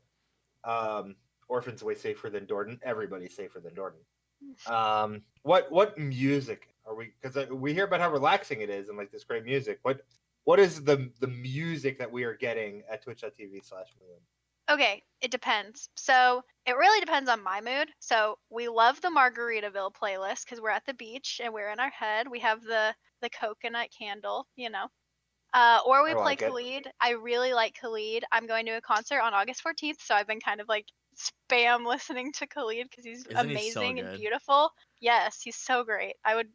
Um, 0.63 1.15
Orphan's 1.49 1.83
way 1.83 1.95
safer 1.95 2.29
than 2.29 2.45
Dorton. 2.45 2.79
Everybody's 2.83 3.35
safer 3.35 3.59
than 3.59 3.73
Dorton. 3.75 4.03
Um, 4.67 5.23
what 5.41 5.71
what 5.71 5.97
music 5.97 6.75
are 6.85 6.93
we? 6.93 7.11
Because 7.21 7.49
we 7.49 7.73
hear 7.73 7.85
about 7.85 7.99
how 8.01 8.11
relaxing 8.11 8.61
it 8.61 8.69
is 8.69 8.87
and 8.89 8.95
like 8.97 9.11
this 9.11 9.23
great 9.23 9.43
music. 9.43 9.79
What 9.81 10.05
what 10.47 10.61
is 10.61 10.81
the 10.81 11.11
the 11.19 11.27
music 11.27 11.99
that 11.99 12.09
we 12.09 12.23
are 12.23 12.33
getting 12.33 12.81
at 12.89 13.03
twitch.tv 13.03 13.65
slash 13.65 13.87
Moolinda? 13.99 14.73
Okay, 14.73 15.03
it 15.19 15.29
depends. 15.29 15.89
So 15.97 16.41
it 16.65 16.77
really 16.77 17.01
depends 17.01 17.29
on 17.29 17.43
my 17.43 17.59
mood. 17.59 17.89
So 17.99 18.37
we 18.49 18.69
love 18.69 19.01
the 19.01 19.09
Margaritaville 19.09 19.91
playlist 20.01 20.45
because 20.45 20.61
we're 20.61 20.69
at 20.69 20.85
the 20.85 20.93
beach 20.93 21.41
and 21.43 21.53
we're 21.53 21.69
in 21.69 21.81
our 21.81 21.89
head. 21.89 22.29
We 22.29 22.39
have 22.39 22.61
the 22.61 22.95
the 23.21 23.29
coconut 23.29 23.89
candle, 23.99 24.47
you 24.55 24.69
know. 24.69 24.87
Uh, 25.53 25.79
or 25.85 26.05
we 26.05 26.11
I 26.11 26.13
play 26.13 26.23
like 26.23 26.41
it. 26.41 26.47
Khalid. 26.47 26.87
I 27.01 27.11
really 27.11 27.51
like 27.51 27.75
Khalid. 27.81 28.23
I'm 28.31 28.47
going 28.47 28.67
to 28.67 28.77
a 28.77 28.81
concert 28.81 29.19
on 29.19 29.33
August 29.33 29.61
14th, 29.65 29.99
so 29.99 30.15
I've 30.15 30.27
been 30.27 30.39
kind 30.39 30.61
of 30.61 30.69
like 30.69 30.85
spam 31.51 31.85
listening 31.93 32.31
to 32.37 32.47
Khalid 32.47 32.87
because 32.89 33.03
he's 33.03 33.25
Isn't 33.25 33.49
he 33.49 33.71
so 33.71 33.81
amazing 33.81 33.99
and 33.99 34.17
beautiful. 34.17 34.69
Yes, 35.01 35.41
he's 35.43 35.57
so 35.57 35.83
great. 35.83 36.15
I 36.23 36.35
would. 36.35 36.47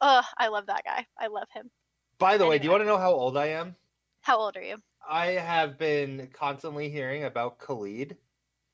Ugh, 0.00 0.24
I 0.36 0.48
love 0.48 0.66
that 0.66 0.82
guy. 0.84 1.06
I 1.20 1.28
love 1.28 1.46
him. 1.54 1.70
By 2.18 2.36
the 2.36 2.46
way, 2.46 2.58
do 2.58 2.64
you 2.64 2.70
want 2.70 2.82
to 2.82 2.86
know 2.86 2.98
how 2.98 3.12
old 3.12 3.36
I 3.36 3.46
am? 3.46 3.76
How 4.22 4.38
old 4.38 4.56
are 4.56 4.62
you? 4.62 4.82
I 5.08 5.26
have 5.28 5.78
been 5.78 6.28
constantly 6.32 6.90
hearing 6.90 7.24
about 7.24 7.58
Khalid, 7.58 8.18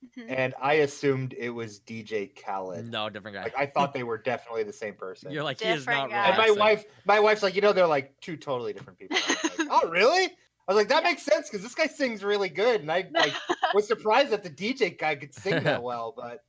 Mhm. 0.05 0.31
and 0.31 0.55
I 0.61 0.75
assumed 0.75 1.35
it 1.35 1.51
was 1.51 1.79
DJ 1.81 2.29
Khaled. 2.29 2.87
No, 2.87 3.09
different 3.11 3.37
guy. 3.37 3.45
Like 3.45 3.57
I 3.57 3.67
thought 3.67 3.93
they 3.95 4.03
were 4.05 4.19
definitely 4.19 4.65
the 4.65 4.73
same 4.73 4.95
person. 4.95 5.33
You're 5.33 5.45
like 5.45 5.61
he 5.61 5.71
is 5.71 5.87
not 5.87 6.11
guy. 6.11 6.29
and 6.29 6.37
my 6.37 6.51
relaxing. 6.51 6.59
wife, 6.61 6.85
my 7.05 7.21
wife's 7.21 7.43
like, 7.43 7.55
you 7.55 7.61
know, 7.61 7.73
they're 7.73 7.87
like 7.87 8.21
two 8.21 8.37
totally 8.37 8.73
different 8.73 8.99
people. 8.99 9.17
Like, 9.29 9.41
oh, 9.71 9.89
really? 9.91 10.25
I 10.27 10.73
was 10.73 10.77
like, 10.77 10.89
that 10.89 11.05
makes 11.05 11.23
sense 11.23 11.49
because 11.51 11.63
this 11.63 11.75
guy 11.75 11.87
sings 11.87 12.25
really 12.25 12.49
good, 12.49 12.81
and 12.81 12.91
I 12.91 13.11
like 13.15 13.43
was 13.73 13.87
surprised 13.87 14.31
that 14.31 14.43
the 14.43 14.51
DJ 14.51 14.91
guy 14.91 15.17
could 15.17 15.35
sing 15.35 15.63
that 15.65 15.83
well. 15.83 16.13
But 16.17 16.41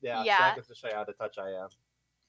yeah, 0.00 0.26
so 0.26 0.26
Yeah. 0.26 0.38
that 0.44 0.56
goes 0.56 0.68
to 0.68 0.74
show 0.74 0.88
you 0.88 0.94
how 0.94 1.04
to 1.04 1.12
touch 1.14 1.38
I 1.38 1.50
am. 1.52 1.68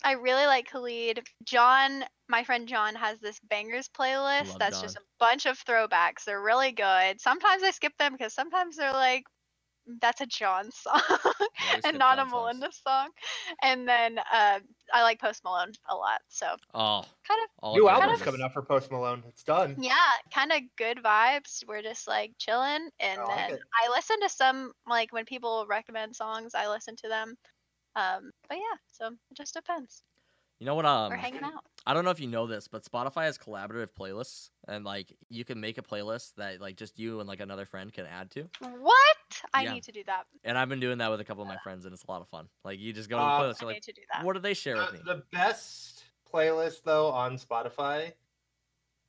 I 0.03 0.13
really 0.13 0.45
like 0.45 0.69
Khalid. 0.69 1.21
John, 1.43 2.03
my 2.29 2.43
friend 2.43 2.67
John, 2.67 2.95
has 2.95 3.19
this 3.19 3.39
bangers 3.49 3.89
playlist 3.89 4.49
Love 4.49 4.59
that's 4.59 4.81
just 4.81 4.95
a 4.97 5.01
bunch 5.19 5.45
of 5.45 5.57
throwbacks. 5.63 6.23
They're 6.25 6.41
really 6.41 6.71
good. 6.71 7.19
Sometimes 7.19 7.63
I 7.63 7.71
skip 7.71 7.93
them 7.97 8.13
because 8.13 8.33
sometimes 8.33 8.77
they're 8.77 8.93
like, 8.93 9.23
that's 10.01 10.21
a 10.21 10.25
John 10.27 10.69
song 10.73 11.01
and 11.83 11.97
not 11.97 12.19
a 12.19 12.21
John 12.21 12.29
songs. 12.29 12.31
Melinda 12.31 12.69
song. 12.87 13.09
And 13.63 13.87
then 13.87 14.19
uh, 14.19 14.59
I 14.93 15.01
like 15.01 15.19
Post 15.19 15.43
Malone 15.43 15.71
a 15.89 15.95
lot. 15.95 16.21
So 16.29 16.45
Oh, 16.73 17.03
kind 17.27 17.39
of, 17.63 17.73
New 17.73 17.89
of 17.89 17.95
album's 17.95 18.19
those. 18.19 18.25
coming 18.25 18.41
out 18.41 18.53
for 18.53 18.61
Post 18.61 18.91
Malone. 18.91 19.23
It's 19.27 19.43
done. 19.43 19.75
yeah, 19.79 19.95
kind 20.33 20.51
of 20.51 20.59
good 20.77 20.99
vibes. 21.03 21.63
We're 21.67 21.81
just 21.81 22.07
like 22.07 22.33
chilling. 22.37 22.89
And 22.99 23.19
I 23.19 23.23
like 23.23 23.37
then 23.37 23.53
it. 23.55 23.59
I 23.83 23.89
listen 23.89 24.19
to 24.21 24.29
some, 24.29 24.71
like 24.87 25.11
when 25.11 25.25
people 25.25 25.65
recommend 25.67 26.15
songs, 26.15 26.51
I 26.53 26.69
listen 26.69 26.95
to 26.97 27.07
them. 27.09 27.35
Um, 27.95 28.31
but 28.47 28.57
yeah, 28.57 28.77
so 28.91 29.07
it 29.07 29.35
just 29.35 29.53
depends. 29.53 30.03
You 30.59 30.65
know 30.65 30.75
what? 30.75 30.85
Um, 30.85 31.11
We're 31.11 31.17
hanging 31.17 31.43
out. 31.43 31.63
I 31.85 31.93
don't 31.93 32.03
know 32.03 32.11
if 32.11 32.19
you 32.19 32.27
know 32.27 32.45
this, 32.45 32.67
but 32.67 32.83
Spotify 32.83 33.23
has 33.23 33.37
collaborative 33.37 33.89
playlists, 33.97 34.49
and 34.67 34.83
like 34.83 35.15
you 35.29 35.45
can 35.45 35.59
make 35.59 35.77
a 35.77 35.81
playlist 35.81 36.35
that 36.35 36.59
like 36.59 36.75
just 36.75 36.99
you 36.99 37.19
and 37.19 37.27
like 37.27 37.39
another 37.39 37.65
friend 37.65 37.91
can 37.91 38.05
add 38.05 38.29
to. 38.31 38.49
What? 38.59 39.17
I 39.53 39.63
Yeah. 39.63 39.73
need 39.73 39.83
to 39.83 39.91
do 39.91 40.03
that. 40.05 40.25
And 40.43 40.57
I've 40.57 40.69
been 40.69 40.81
doing 40.81 40.97
that 40.97 41.09
with 41.09 41.21
a 41.21 41.23
couple 41.23 41.43
of 41.43 41.47
my 41.47 41.57
friends, 41.57 41.85
and 41.85 41.93
it's 41.93 42.03
a 42.03 42.11
lot 42.11 42.21
of 42.21 42.27
fun. 42.27 42.49
Like 42.65 42.79
you 42.79 42.91
just 42.93 43.09
go 43.09 43.17
to 43.17 43.23
the 43.23 43.29
Uh, 43.29 43.39
playlist, 43.41 43.61
I 43.61 43.65
you're 43.65 43.69
need 43.69 43.75
like, 43.75 43.83
to 43.83 43.93
do 43.93 44.01
that. 44.13 44.25
what 44.25 44.33
do 44.33 44.39
they 44.39 44.53
share 44.53 44.75
with 44.75 44.93
me? 44.93 44.99
The, 45.05 45.15
the 45.15 45.23
best 45.31 46.03
playlist 46.31 46.83
though 46.83 47.07
on 47.09 47.37
Spotify 47.37 48.13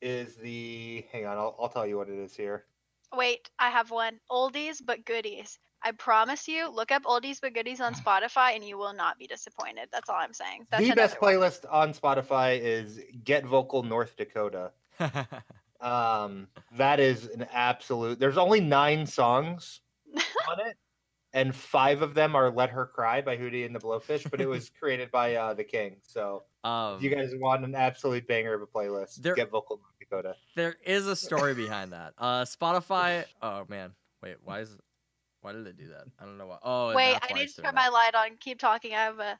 is 0.00 0.37
the. 0.37 1.04
Hang 1.10 1.26
on, 1.26 1.37
I'll, 1.37 1.56
I'll 1.58 1.68
tell 1.68 1.87
you 1.87 1.96
what 1.96 2.08
it 2.08 2.18
is 2.18 2.37
here. 2.37 2.66
Wait, 3.12 3.50
I 3.58 3.70
have 3.70 3.90
one. 3.90 4.20
Oldies 4.30 4.80
but 4.84 5.04
goodies. 5.04 5.58
I 5.82 5.92
promise 5.92 6.46
you, 6.49 6.68
look 6.70 6.90
up 6.92 7.04
oldies 7.04 7.40
but 7.40 7.54
goodies 7.54 7.80
on 7.80 7.94
Spotify 8.04 8.54
and 8.54 8.64
you 8.64 8.76
will 8.78 8.92
not 8.92 9.18
be 9.18 9.26
disappointed. 9.26 9.88
That's 9.92 10.08
all 10.10 10.16
I'm 10.18 10.34
saying. 10.34 10.66
That's 10.70 10.87
the 10.88 10.94
best 10.94 11.20
one. 11.20 11.34
playlist 11.34 11.64
on 11.70 11.94
Spotify 11.94 12.58
is 12.60 13.00
Get 13.25 13.44
Vocal 13.46 13.82
North 13.82 14.16
Dakota. 14.16 14.72
Um, 15.80 16.49
that 16.76 17.00
is 17.00 17.26
an 17.28 17.46
absolute. 17.52 18.18
There's 18.18 18.37
only 18.37 18.60
nine 18.60 19.06
songs 19.06 19.80
on 20.14 20.60
it, 20.66 20.76
and 21.32 21.54
five 21.54 22.02
of 22.02 22.12
them 22.12 22.37
are 22.37 22.50
"Let 22.50 22.68
Her 22.70 22.84
Cry" 22.87 23.22
by 23.22 23.37
Hootie 23.38 23.64
and 23.64 23.75
the 23.75 23.78
Blowfish. 23.80 24.30
But 24.30 24.40
it 24.42 24.46
was 24.46 24.68
created 24.78 25.10
by 25.10 25.37
uh, 25.37 25.54
the 25.54 25.64
King. 25.64 25.96
So 26.02 26.42
um, 26.64 26.96
if 26.96 27.02
you 27.02 27.08
guys 27.08 27.32
want 27.38 27.64
an 27.64 27.75
absolute 27.75 28.26
banger 28.28 28.52
of 28.52 28.60
a 28.62 28.66
playlist, 28.66 29.22
There- 29.22 29.34
Get 29.34 29.50
Vocal 29.50 29.78
North 29.78 29.94
Dakota. 29.99 30.34
there 30.54 30.76
is 30.84 31.06
a 31.06 31.16
story 31.16 31.54
behind 31.54 31.92
that. 31.92 32.12
Uh, 32.18 32.42
Spotify. 32.44 33.25
Oh 33.40 33.64
man, 33.68 33.92
wait, 34.22 34.37
why 34.44 34.60
is 34.60 34.76
why 35.42 35.52
did 35.52 35.66
it 35.66 35.76
do 35.76 35.88
that? 35.88 36.04
I 36.18 36.25
don't 36.25 36.38
know 36.38 36.47
why. 36.47 36.59
Oh, 36.62 36.94
Wait, 36.94 37.16
I 37.23 37.32
need 37.32 37.49
to 37.49 37.62
turn 37.62 37.75
my 37.75 37.88
light 37.88 38.14
on. 38.14 38.37
Keep 38.40 38.59
talking. 38.59 38.92
I 38.92 39.04
have 39.04 39.18
a, 39.18 39.38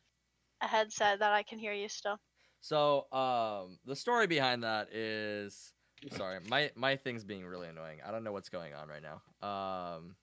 a 0.62 0.66
headset 0.66 1.19
that 1.21 1.33
I 1.33 1.42
can 1.42 1.59
hear 1.59 1.73
you 1.73 1.88
still. 1.88 2.19
So, 2.61 3.07
um, 3.12 3.78
the 3.87 3.97
story 3.97 4.26
behind 4.26 4.62
that 4.64 4.92
is 4.92 5.73
sorry, 6.12 6.38
my 6.49 6.71
my 6.75 6.97
thing's 6.97 7.25
being 7.25 7.45
really 7.45 7.69
annoying. 7.69 7.99
I 8.07 8.11
don't 8.11 8.25
know 8.25 8.33
what's 8.33 8.49
going 8.49 8.75
on 8.75 8.88
right 8.88 9.02
now. 9.02 9.47
Um, 9.47 10.16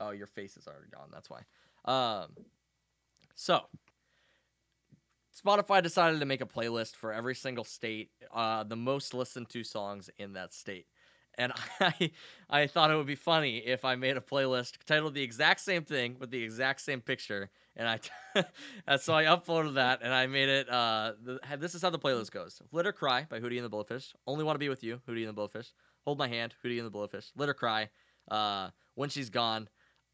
oh, 0.00 0.10
your 0.10 0.26
face 0.26 0.56
is 0.56 0.66
already 0.66 0.88
gone. 0.90 1.08
That's 1.12 1.28
why. 1.30 1.42
Um, 1.84 2.36
so 3.34 3.62
Spotify 5.34 5.82
decided 5.82 6.20
to 6.20 6.26
make 6.26 6.40
a 6.40 6.46
playlist 6.46 6.94
for 6.96 7.12
every 7.12 7.34
single 7.34 7.64
state, 7.64 8.10
uh, 8.32 8.64
the 8.64 8.76
most 8.76 9.14
listened 9.14 9.48
to 9.50 9.64
songs 9.64 10.10
in 10.18 10.34
that 10.34 10.52
state. 10.52 10.86
And 11.38 11.52
I, 11.80 12.10
I 12.50 12.66
thought 12.66 12.90
it 12.90 12.96
would 12.96 13.06
be 13.06 13.14
funny 13.14 13.58
if 13.58 13.84
I 13.84 13.94
made 13.96 14.16
a 14.16 14.20
playlist 14.20 14.76
titled 14.86 15.14
the 15.14 15.22
exact 15.22 15.60
same 15.60 15.84
thing 15.84 16.16
with 16.18 16.30
the 16.30 16.42
exact 16.42 16.80
same 16.80 17.00
picture, 17.00 17.50
and 17.76 17.88
I, 17.88 17.98
and 18.86 19.00
so 19.00 19.14
I 19.14 19.24
uploaded 19.24 19.74
that 19.74 20.00
and 20.02 20.12
I 20.12 20.26
made 20.26 20.48
it. 20.48 20.68
Uh, 20.68 21.12
the, 21.22 21.38
this 21.58 21.74
is 21.74 21.82
how 21.82 21.90
the 21.90 21.98
playlist 21.98 22.30
goes: 22.30 22.60
"Let 22.72 22.86
Her 22.86 22.92
Cry" 22.92 23.26
by 23.28 23.40
Hootie 23.40 23.56
and 23.56 23.64
the 23.64 23.70
Blowfish, 23.70 24.12
"Only 24.26 24.44
Want 24.44 24.56
to 24.56 24.58
Be 24.60 24.68
with 24.68 24.84
You" 24.84 25.00
Hootie 25.08 25.26
and 25.26 25.36
the 25.36 25.40
Blowfish, 25.40 25.72
"Hold 26.04 26.18
My 26.18 26.28
Hand" 26.28 26.54
Hootie 26.64 26.78
and 26.78 26.86
the 26.86 26.96
Blowfish, 26.96 27.30
"Let 27.36 27.48
Her 27.48 27.54
Cry," 27.54 27.88
uh, 28.30 28.70
"When 28.94 29.08
She's 29.08 29.30
Gone," 29.30 29.68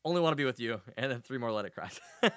"Only 0.04 0.20
Want 0.20 0.32
to 0.32 0.36
Be 0.36 0.44
with 0.44 0.60
You," 0.60 0.80
and 0.96 1.10
then 1.10 1.20
three 1.20 1.38
more 1.38 1.52
"Let 1.52 1.64
It 1.64 1.74
Cry." 1.74 1.90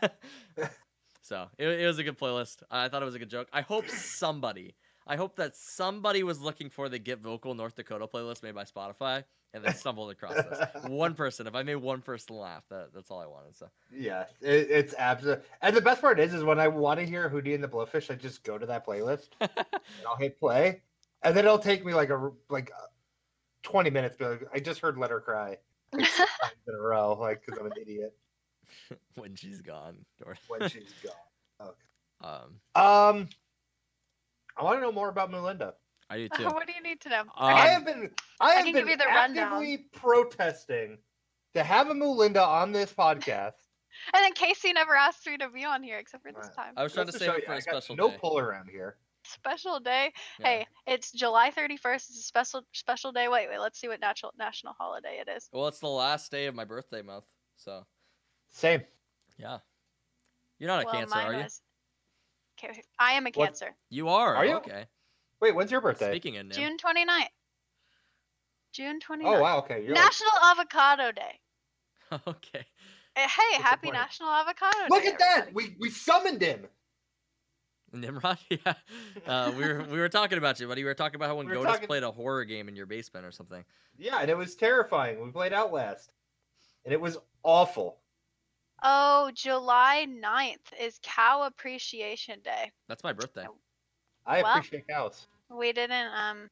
so 1.21 1.47
it, 1.57 1.67
it 1.67 1.85
was 1.85 1.99
a 1.99 2.03
good 2.03 2.17
playlist. 2.17 2.63
I 2.71 2.89
thought 2.89 3.01
it 3.01 3.05
was 3.05 3.15
a 3.15 3.19
good 3.19 3.29
joke. 3.29 3.47
I 3.53 3.61
hope 3.61 3.87
somebody, 3.89 4.75
I 5.11 5.17
hope 5.17 5.35
that 5.35 5.57
somebody 5.57 6.23
was 6.23 6.39
looking 6.39 6.69
for 6.69 6.87
the 6.87 6.97
Get 6.97 7.19
Vocal 7.19 7.53
North 7.53 7.75
Dakota 7.75 8.07
playlist 8.07 8.43
made 8.43 8.55
by 8.55 8.63
Spotify 8.63 9.25
and 9.53 9.61
they 9.61 9.73
stumbled 9.73 10.09
across 10.09 10.35
this. 10.35 10.59
One 10.87 11.15
person. 11.15 11.47
If 11.47 11.53
I 11.53 11.63
made 11.63 11.75
one 11.75 12.01
person 12.01 12.37
laugh, 12.37 12.63
that, 12.69 12.93
that's 12.93 13.11
all 13.11 13.19
I 13.19 13.25
wanted. 13.25 13.57
So. 13.57 13.69
Yeah, 13.93 14.23
it, 14.39 14.67
it's 14.69 14.95
absolute. 14.97 15.43
And 15.61 15.75
the 15.75 15.81
best 15.81 15.99
part 15.99 16.17
is, 16.17 16.33
is 16.33 16.45
when 16.45 16.61
I 16.61 16.69
want 16.69 17.01
to 17.01 17.05
hear 17.05 17.29
Hootie 17.29 17.53
and 17.53 17.61
the 17.61 17.67
Blowfish, 17.67 18.09
I 18.09 18.15
just 18.15 18.45
go 18.45 18.57
to 18.57 18.65
that 18.67 18.87
playlist 18.87 19.31
and 19.41 19.51
I'll 20.07 20.15
hit 20.15 20.39
play, 20.39 20.81
and 21.23 21.35
then 21.35 21.43
it'll 21.43 21.59
take 21.59 21.85
me 21.85 21.93
like 21.93 22.09
a 22.09 22.31
like 22.49 22.71
uh, 22.73 22.85
twenty 23.63 23.89
minutes. 23.89 24.15
But 24.17 24.31
like, 24.31 24.47
I 24.53 24.59
just 24.61 24.79
heard 24.79 24.97
"Let 24.97 25.11
Her 25.11 25.19
Cry" 25.19 25.57
like, 25.91 26.05
six 26.05 26.17
times 26.41 26.53
in 26.69 26.73
a 26.73 26.81
row, 26.81 27.17
like 27.19 27.43
because 27.45 27.59
I'm 27.59 27.65
an 27.65 27.73
idiot 27.81 28.15
when 29.15 29.35
she's 29.35 29.61
gone. 29.61 29.97
Or, 30.25 30.37
when 30.47 30.69
she's 30.69 30.93
gone. 31.03 31.73
um, 32.21 32.81
Um, 32.81 33.29
I 34.61 34.63
want 34.63 34.77
to 34.77 34.81
know 34.83 34.91
more 34.91 35.09
about 35.09 35.31
Melinda. 35.31 35.73
I 36.09 36.17
do 36.17 36.29
too. 36.37 36.43
what 36.45 36.67
do 36.67 36.73
you 36.73 36.83
need 36.83 37.01
to 37.01 37.09
know? 37.09 37.21
Um, 37.21 37.27
I 37.35 37.67
have 37.69 37.83
been 37.85 38.11
I 38.39 38.53
have 38.55 38.65
can 38.65 38.73
been 38.73 38.85
give 38.85 38.99
you 38.99 39.05
rundown. 39.05 39.37
actively 39.53 39.77
protesting 39.91 40.99
to 41.55 41.63
have 41.63 41.89
a 41.89 41.95
Melinda 41.95 42.43
on 42.43 42.71
this 42.71 42.93
podcast. 42.93 43.53
And 44.13 44.23
then 44.23 44.31
Casey 44.31 44.71
never 44.71 44.95
asked 44.95 45.27
me 45.27 45.35
to 45.37 45.49
be 45.49 45.65
on 45.65 45.83
here 45.83 45.97
except 45.99 46.23
for 46.23 46.31
this 46.31 46.45
Right. 46.47 46.55
time. 46.55 46.73
I 46.77 46.83
was 46.83 46.93
trying 46.93 47.07
to 47.07 47.11
Just 47.11 47.19
save 47.19 47.27
show 47.31 47.33
it 47.35 47.39
you, 47.41 47.45
for 47.45 47.51
I 47.51 47.55
a 47.57 47.61
got 47.61 47.83
special 47.83 47.95
no 47.97 48.09
day. 48.09 48.17
pull 48.21 48.39
around 48.39 48.69
here. 48.69 48.95
Special 49.25 49.81
day. 49.81 50.13
Yeah. 50.39 50.45
Hey, 50.47 50.67
it's 50.87 51.11
July 51.11 51.51
31st. 51.51 51.95
It's 51.95 52.19
a 52.19 52.23
special 52.23 52.61
special 52.71 53.11
day. 53.11 53.27
Wait, 53.27 53.49
wait. 53.49 53.59
Let's 53.59 53.79
see 53.81 53.89
what 53.89 53.99
national 53.99 54.31
national 54.39 54.73
holiday 54.79 55.19
it 55.19 55.29
is. 55.29 55.49
Well, 55.51 55.67
it's 55.67 55.79
the 55.79 55.89
last 55.89 56.31
day 56.31 56.45
of 56.45 56.55
my 56.55 56.63
birthday 56.63 57.01
month, 57.01 57.25
so 57.57 57.85
Same. 58.49 58.81
yeah. 59.37 59.57
You're 60.57 60.69
not 60.69 60.83
a 60.83 60.85
well, 60.85 60.93
cancer, 60.95 61.15
are 61.19 61.33
you? 61.33 61.39
was. 61.43 61.61
Okay, 62.63 62.81
I 62.99 63.13
am 63.13 63.25
a 63.27 63.31
What- 63.31 63.45
Cancer. 63.47 63.75
You 63.89 64.09
are. 64.09 64.35
Are 64.35 64.45
you? 64.45 64.55
Okay. 64.57 64.85
Wait, 65.39 65.55
when's 65.55 65.71
your 65.71 65.81
birthday? 65.81 66.11
Speaking 66.11 66.37
of 66.37 66.45
Nim, 66.47 66.51
June 66.57 66.77
29th. 66.77 67.27
June 68.73 68.99
29th. 68.99 69.25
Oh 69.25 69.41
wow, 69.41 69.57
okay. 69.59 69.83
You're 69.83 69.95
like, 69.95 70.03
National 70.05 70.31
Avocado 70.43 71.11
Day. 71.11 71.39
okay. 72.27 72.65
Eh, 73.15 73.27
Hey, 73.27 73.57
the 73.57 73.63
happy? 73.63 73.91
National 73.91 74.29
Avocado 74.29 74.77
look 74.89 75.03
Day. 75.03 75.09
at 75.09 75.19
that. 75.19 75.37
everybody. 75.47 75.69
We 75.69 75.75
we 75.79 75.89
summoned 75.89 76.41
him. 76.41 76.67
Nimrod, 77.93 78.37
yeah. 78.49 78.73
Uh, 79.27 79.51
we 79.57 79.63
were 79.65 79.83
we 79.91 79.99
were 79.99 80.07
talking 80.07 80.37
about 80.37 80.59
you, 80.59 80.67
buddy. 80.67 80.83
We 80.83 80.87
were 80.87 80.93
talking 80.93 81.15
about 81.17 81.27
how 81.27 81.35
when 81.35 81.47
We 81.47 81.55
Goatus 81.55 81.65
talking- 81.65 81.87
played 81.87 82.03
a 82.03 82.11
horror 82.11 82.45
game 82.45 82.69
in 82.69 82.75
your 82.75 82.85
basement 82.85 83.25
or 83.25 83.31
something. 83.31 83.65
Yeah, 83.97 84.19
and 84.21 84.29
it 84.29 84.37
was 84.37 84.55
terrifying. 84.55 85.21
We 85.21 85.29
played 85.31 85.51
Outlast, 85.51 86.13
and 86.85 86.93
it 86.93 87.01
was 87.01 87.17
awful. 87.43 87.97
Oh, 88.83 89.31
July 89.33 90.05
9th 90.09 90.73
is 90.79 90.99
Cow 91.03 91.43
Appreciation 91.43 92.39
Day. 92.43 92.71
That's 92.87 93.03
my 93.03 93.13
birthday. 93.13 93.45
I 94.25 94.41
Well- 94.41 94.51
appreciate 94.57 94.87
cows. 94.87 95.27
We 95.49 95.73
didn't 95.73 96.07
um 96.13 96.49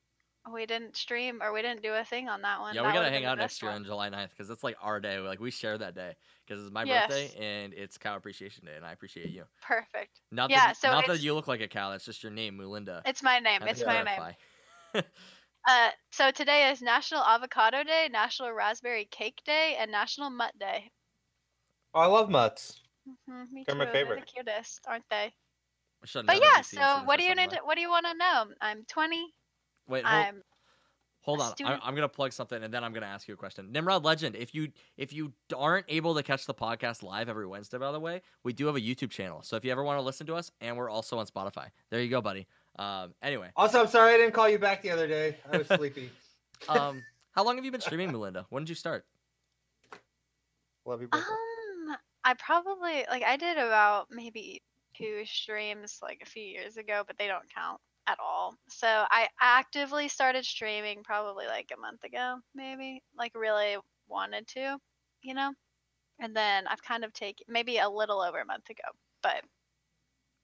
we 0.51 0.65
didn't 0.65 0.95
stream 0.95 1.41
or 1.43 1.53
we 1.53 1.61
didn't 1.61 1.83
do 1.83 1.93
a 1.93 2.03
thing 2.03 2.27
on 2.29 2.41
that 2.41 2.59
one. 2.59 2.73
Yeah, 2.73 2.81
That 2.81 2.87
we 2.87 2.93
gotta 2.93 3.09
hang 3.09 3.25
out 3.25 3.37
next 3.37 3.61
year 3.61 3.71
one. 3.71 3.81
on 3.81 3.85
July 3.85 4.09
9th 4.09 4.29
because 4.31 4.49
it's 4.49 4.63
like 4.63 4.77
our 4.81 4.99
day. 4.99 5.19
Like 5.19 5.39
we 5.39 5.51
share 5.51 5.77
that 5.77 5.95
day 5.95 6.15
because 6.45 6.63
it's 6.63 6.71
my 6.73 6.83
Yes. 6.83 7.07
birthday 7.07 7.35
and 7.63 7.73
it's 7.73 7.97
Cow 7.97 8.15
Appreciation 8.15 8.65
Day, 8.65 8.75
and 8.75 8.85
I 8.85 8.91
appreciate 8.91 9.29
you. 9.29 9.45
Perfect. 9.61 10.21
Not 10.31 10.49
Yeah, 10.49 10.67
that 10.67 10.77
so 10.77 10.91
not 10.91 11.07
that 11.07 11.19
you 11.21 11.33
look 11.33 11.47
like 11.47 11.61
a 11.61 11.67
cow. 11.67 11.91
That's 11.91 12.05
just 12.05 12.23
your 12.23 12.31
name, 12.31 12.57
Moolinda. 12.57 13.01
It's 13.05 13.21
my 13.23 13.39
name. 13.39 13.61
It's 13.63 13.83
my 13.85 14.03
name. 14.03 15.03
Uh, 15.67 15.89
so 16.11 16.31
today 16.31 16.71
is 16.71 16.81
National 16.81 17.21
Avocado 17.21 17.83
Day, 17.83 18.07
National 18.09 18.51
Raspberry 18.53 19.05
Cake 19.11 19.41
Day, 19.45 19.75
and 19.77 19.91
National 19.91 20.29
Mutt 20.29 20.57
Day. 20.57 20.89
Oh, 21.93 21.99
I 22.01 22.05
love 22.05 22.29
mutts. 22.29 22.81
hmm 23.27 23.43
me 23.51 23.63
They're 23.65 23.75
my 23.75 23.85
too. 23.85 23.91
favorite. 23.91 24.19
the 24.21 24.25
cutest, 24.25 24.81
aren't 24.87 25.05
they? 25.09 25.33
But 26.13 26.39
yeah. 26.41 26.61
So 26.61 27.03
what 27.05 27.17
do 27.19 27.25
you 27.25 27.35
need? 27.35 27.49
To, 27.49 27.57
what 27.63 27.75
do 27.75 27.81
you 27.81 27.89
want 27.89 28.05
to 28.05 28.13
know? 28.17 28.45
I'm 28.61 28.85
20. 28.85 29.33
Wait, 29.87 30.05
hold, 30.05 30.25
I'm 30.25 30.41
hold 31.21 31.41
on. 31.41 31.53
I'm. 31.65 31.79
I'm 31.83 31.95
gonna 31.95 32.07
plug 32.07 32.31
something 32.31 32.63
and 32.63 32.73
then 32.73 32.83
I'm 32.83 32.93
gonna 32.93 33.05
ask 33.07 33.27
you 33.27 33.33
a 33.33 33.37
question. 33.37 33.71
Nimrod 33.71 34.05
Legend, 34.05 34.35
if 34.35 34.55
you 34.55 34.69
if 34.97 35.11
you 35.11 35.33
aren't 35.53 35.85
able 35.89 36.15
to 36.15 36.23
catch 36.23 36.45
the 36.45 36.53
podcast 36.53 37.03
live 37.03 37.27
every 37.27 37.47
Wednesday, 37.47 37.77
by 37.79 37.91
the 37.91 37.99
way, 37.99 38.21
we 38.43 38.53
do 38.53 38.65
have 38.67 38.75
a 38.77 38.79
YouTube 38.81 39.09
channel. 39.09 39.41
So 39.41 39.55
if 39.57 39.65
you 39.65 39.71
ever 39.71 39.83
want 39.83 39.97
to 39.97 40.01
listen 40.03 40.25
to 40.27 40.35
us, 40.35 40.51
and 40.61 40.77
we're 40.77 40.89
also 40.89 41.17
on 41.17 41.25
Spotify. 41.25 41.67
There 41.89 42.01
you 42.01 42.09
go, 42.09 42.21
buddy. 42.21 42.47
Um, 42.77 43.13
anyway, 43.21 43.49
Also, 43.57 43.81
I'm 43.81 43.87
sorry 43.87 44.13
I 44.13 44.17
didn't 44.17 44.33
call 44.33 44.47
you 44.47 44.57
back 44.59 44.81
the 44.81 44.91
other 44.91 45.07
day. 45.07 45.35
I 45.51 45.57
was 45.57 45.67
sleepy. 45.75 46.09
um, 46.69 47.03
how 47.31 47.43
long 47.43 47.57
have 47.57 47.65
you 47.65 47.71
been 47.71 47.81
streaming, 47.81 48.11
Melinda? 48.11 48.45
When 48.49 48.63
did 48.63 48.69
you 48.69 48.75
start? 48.75 49.05
love 50.85 51.01
you, 51.01 51.07
brother. 51.09 51.25
Um, 51.29 51.37
I 52.23 52.33
probably 52.35 53.05
like 53.09 53.23
I 53.23 53.37
did 53.37 53.57
about 53.57 54.07
maybe 54.11 54.63
two 54.95 55.25
streams 55.25 55.99
like 56.01 56.21
a 56.21 56.25
few 56.29 56.43
years 56.43 56.77
ago, 56.77 57.03
but 57.05 57.17
they 57.17 57.27
don't 57.27 57.49
count 57.53 57.81
at 58.07 58.19
all. 58.19 58.57
So 58.69 58.87
I 58.87 59.29
actively 59.39 60.07
started 60.07 60.45
streaming 60.45 61.03
probably 61.03 61.47
like 61.47 61.71
a 61.75 61.79
month 61.79 62.03
ago, 62.03 62.39
maybe 62.53 63.03
like 63.13 63.35
really 63.35 63.77
wanted 64.07 64.47
to, 64.49 64.79
you 65.21 65.33
know. 65.33 65.53
And 66.19 66.35
then 66.35 66.67
I've 66.67 66.83
kind 66.83 67.05
of 67.05 67.13
taken 67.13 67.45
maybe 67.49 67.77
a 67.79 67.89
little 67.89 68.21
over 68.21 68.39
a 68.41 68.45
month 68.45 68.69
ago, 68.69 68.83
but 69.23 69.45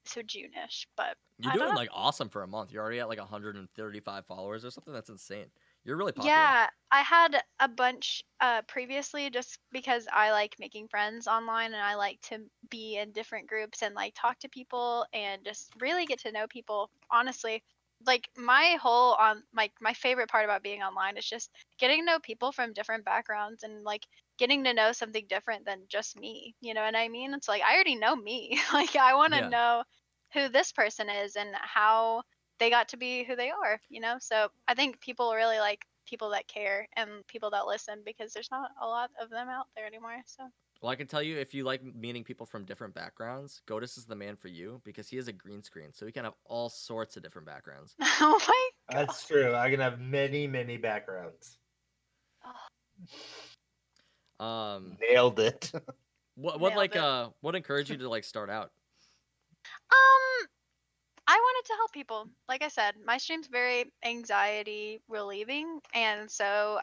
so 0.06 0.22
June-ish. 0.22 0.88
But 0.96 1.18
You're 1.38 1.52
I 1.52 1.58
doing 1.58 1.74
like 1.74 1.90
awesome 1.92 2.30
for 2.30 2.44
a 2.44 2.48
month. 2.48 2.72
You're 2.72 2.82
already 2.82 3.00
at 3.00 3.10
like 3.10 3.20
135 3.20 4.26
followers 4.26 4.64
or 4.64 4.72
something. 4.72 4.94
That's 4.94 5.10
insane. 5.10 5.52
You're 5.86 5.96
really 5.96 6.12
popular. 6.12 6.54
Yeah, 6.56 6.70
I 6.92 7.02
had 7.02 7.44
a 7.60 7.68
bunch 7.68 8.24
uh, 8.40 8.62
previously 8.64 9.30
just 9.30 9.60
because 9.72 10.08
I 10.12 10.32
like 10.32 10.56
making 10.60 10.88
friends 10.88 11.28
online 11.28 11.74
and 11.74 11.82
I 11.84 11.96
like 11.96 12.22
to 12.24 12.50
be 12.70 12.98
in 12.98 13.12
different 13.12 13.48
groups 13.48 13.84
and 13.84 13.94
like 13.96 14.14
talk 14.16 14.40
to 14.40 14.50
people 14.50 15.06
and 15.14 15.44
just 15.44 15.74
really 15.82 16.06
get 16.06 16.20
to 16.20 16.32
know 16.32 16.48
people. 16.48 16.90
Honestly, 17.12 17.64
like 18.06 18.30
my 18.38 18.78
whole 18.82 19.14
on 19.16 19.44
my 19.52 19.70
my 19.82 19.94
favorite 19.94 20.30
part 20.30 20.46
about 20.46 20.64
being 20.64 20.82
online 20.84 21.18
is 21.18 21.26
just 21.30 21.52
getting 21.80 22.00
to 22.00 22.06
know 22.06 22.20
people 22.20 22.52
from 22.54 22.72
different 22.74 23.04
backgrounds 23.04 23.64
and 23.64 23.84
like 23.84 24.08
getting 24.38 24.64
to 24.64 24.74
know 24.74 24.94
something 24.94 25.26
different 25.28 25.66
than 25.66 25.86
just 25.90 26.18
me. 26.18 26.56
You 26.62 26.74
know 26.74 26.84
what 26.84 26.96
I 26.96 27.10
mean? 27.10 27.34
It's 27.34 27.48
like 27.50 27.62
I 27.62 27.74
already 27.76 27.96
know 27.96 28.16
me. 28.16 28.58
like 28.74 28.96
I 28.96 29.16
want 29.16 29.34
to 29.34 29.42
Yeah. 29.42 29.50
know 29.50 29.84
who 30.34 30.48
this 30.50 30.72
person 30.72 31.10
is 31.10 31.36
and 31.36 31.54
how 31.56 32.24
they 32.60 32.70
got 32.70 32.90
to 32.90 32.98
be 32.98 33.24
who 33.24 33.36
they 33.36 33.50
are, 33.50 33.80
you 33.90 34.00
know? 34.02 34.16
So 34.20 34.48
I 34.68 34.74
think 34.74 35.00
people 35.00 35.34
really 35.34 35.60
like 35.60 35.86
people 36.08 36.30
that 36.30 36.48
care 36.48 36.88
and 36.96 37.26
people 37.28 37.50
that 37.52 37.66
listen 37.68 38.00
because 38.06 38.34
there's 38.34 38.52
not 38.52 38.72
a 38.82 38.86
lot 38.88 39.10
of 39.22 39.30
them 39.30 39.50
out 39.50 39.68
there 39.76 39.86
anymore. 39.86 40.18
So 40.26 40.44
Well, 40.82 40.92
I 40.92 40.96
can 40.96 41.08
tell 41.08 41.22
you 41.24 41.38
if 41.38 41.54
you 41.54 41.64
like 41.64 41.84
meeting 41.84 42.24
people 42.24 42.46
from 42.46 42.64
different 42.66 42.94
backgrounds, 42.94 43.62
Goatus 43.68 43.98
is 43.98 44.06
the 44.06 44.16
man 44.16 44.36
for 44.36 44.48
you 44.48 44.82
because 44.84 45.10
he 45.10 45.18
has 45.18 45.28
a 45.28 45.34
green 45.34 45.64
screen, 45.64 45.90
so 45.94 46.06
he 46.06 46.12
can 46.12 46.24
have 46.24 46.36
all 46.46 46.70
sorts 46.70 47.18
of 47.18 47.24
different 47.24 47.48
backgrounds. 47.48 47.96
oh 48.02 48.40
my 48.48 48.70
god. 48.92 49.08
That's 49.08 49.26
true. 49.26 49.54
I 49.56 49.70
can 49.70 49.80
have 49.80 50.00
many, 50.00 50.48
many 50.48 50.78
backgrounds. 50.78 51.58
Um, 54.38 54.98
Nailed 55.00 55.40
it. 55.40 55.72
what 56.36 56.60
what 56.60 56.72
Nailed 56.72 56.76
like 56.76 56.96
it. 56.96 57.02
uh 57.02 57.30
what 57.40 57.56
encouraged 57.56 57.90
you 57.90 57.98
to 57.98 58.10
like 58.10 58.26
start 58.26 58.50
out? 58.50 58.72
Um, 59.90 60.48
I 61.28 61.36
wanted 61.38 61.68
to 61.68 61.74
help 61.78 61.92
people. 61.92 62.30
Like 62.48 62.64
I 62.64 62.68
said, 62.68 62.96
my 63.04 63.18
stream's 63.18 63.48
very 63.48 63.92
anxiety 64.04 65.02
relieving, 65.08 65.80
and 65.94 66.30
so 66.30 66.80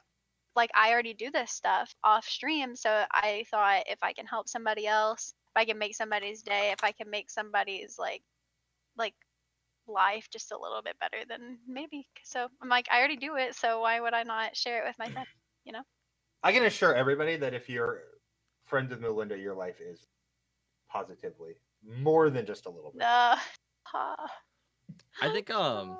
like 0.56 0.70
I 0.74 0.92
already 0.92 1.14
do 1.14 1.30
this 1.30 1.52
stuff 1.52 1.94
off 2.04 2.26
stream. 2.26 2.76
So 2.76 3.04
I 3.10 3.44
thought 3.50 3.84
if 3.86 3.98
I 4.02 4.12
can 4.12 4.26
help 4.26 4.48
somebody 4.48 4.86
else, 4.86 5.34
if 5.54 5.60
I 5.60 5.64
can 5.64 5.78
make 5.78 5.94
somebody's 5.94 6.42
day, 6.42 6.72
if 6.72 6.84
I 6.84 6.92
can 6.92 7.08
make 7.10 7.30
somebody's 7.30 7.96
like 7.98 8.22
like 8.96 9.14
life 9.86 10.28
just 10.30 10.52
a 10.52 10.58
little 10.58 10.82
bit 10.82 10.96
better, 11.00 11.24
then 11.28 11.58
maybe. 11.66 12.06
So 12.24 12.48
I'm 12.60 12.68
like, 12.68 12.86
I 12.90 12.98
already 12.98 13.16
do 13.16 13.36
it, 13.36 13.54
so 13.54 13.80
why 13.80 14.00
would 14.00 14.14
I 14.14 14.22
not 14.22 14.56
share 14.56 14.82
it 14.82 14.88
with 14.88 14.98
my 14.98 15.08
friends? 15.08 15.28
You 15.64 15.72
know? 15.72 15.82
I 16.42 16.52
can 16.52 16.64
assure 16.64 16.94
everybody 16.94 17.36
that 17.36 17.54
if 17.54 17.68
you're 17.68 18.02
friends 18.64 18.90
with 18.90 19.00
Melinda, 19.00 19.38
your 19.38 19.54
life 19.54 19.80
is 19.80 20.06
positively 20.90 21.54
more 21.84 22.30
than 22.30 22.46
just 22.46 22.66
a 22.66 22.70
little 22.70 22.90
bit. 22.90 23.02
Ah. 23.04 23.42
I 23.94 25.30
think 25.30 25.50
um 25.50 25.98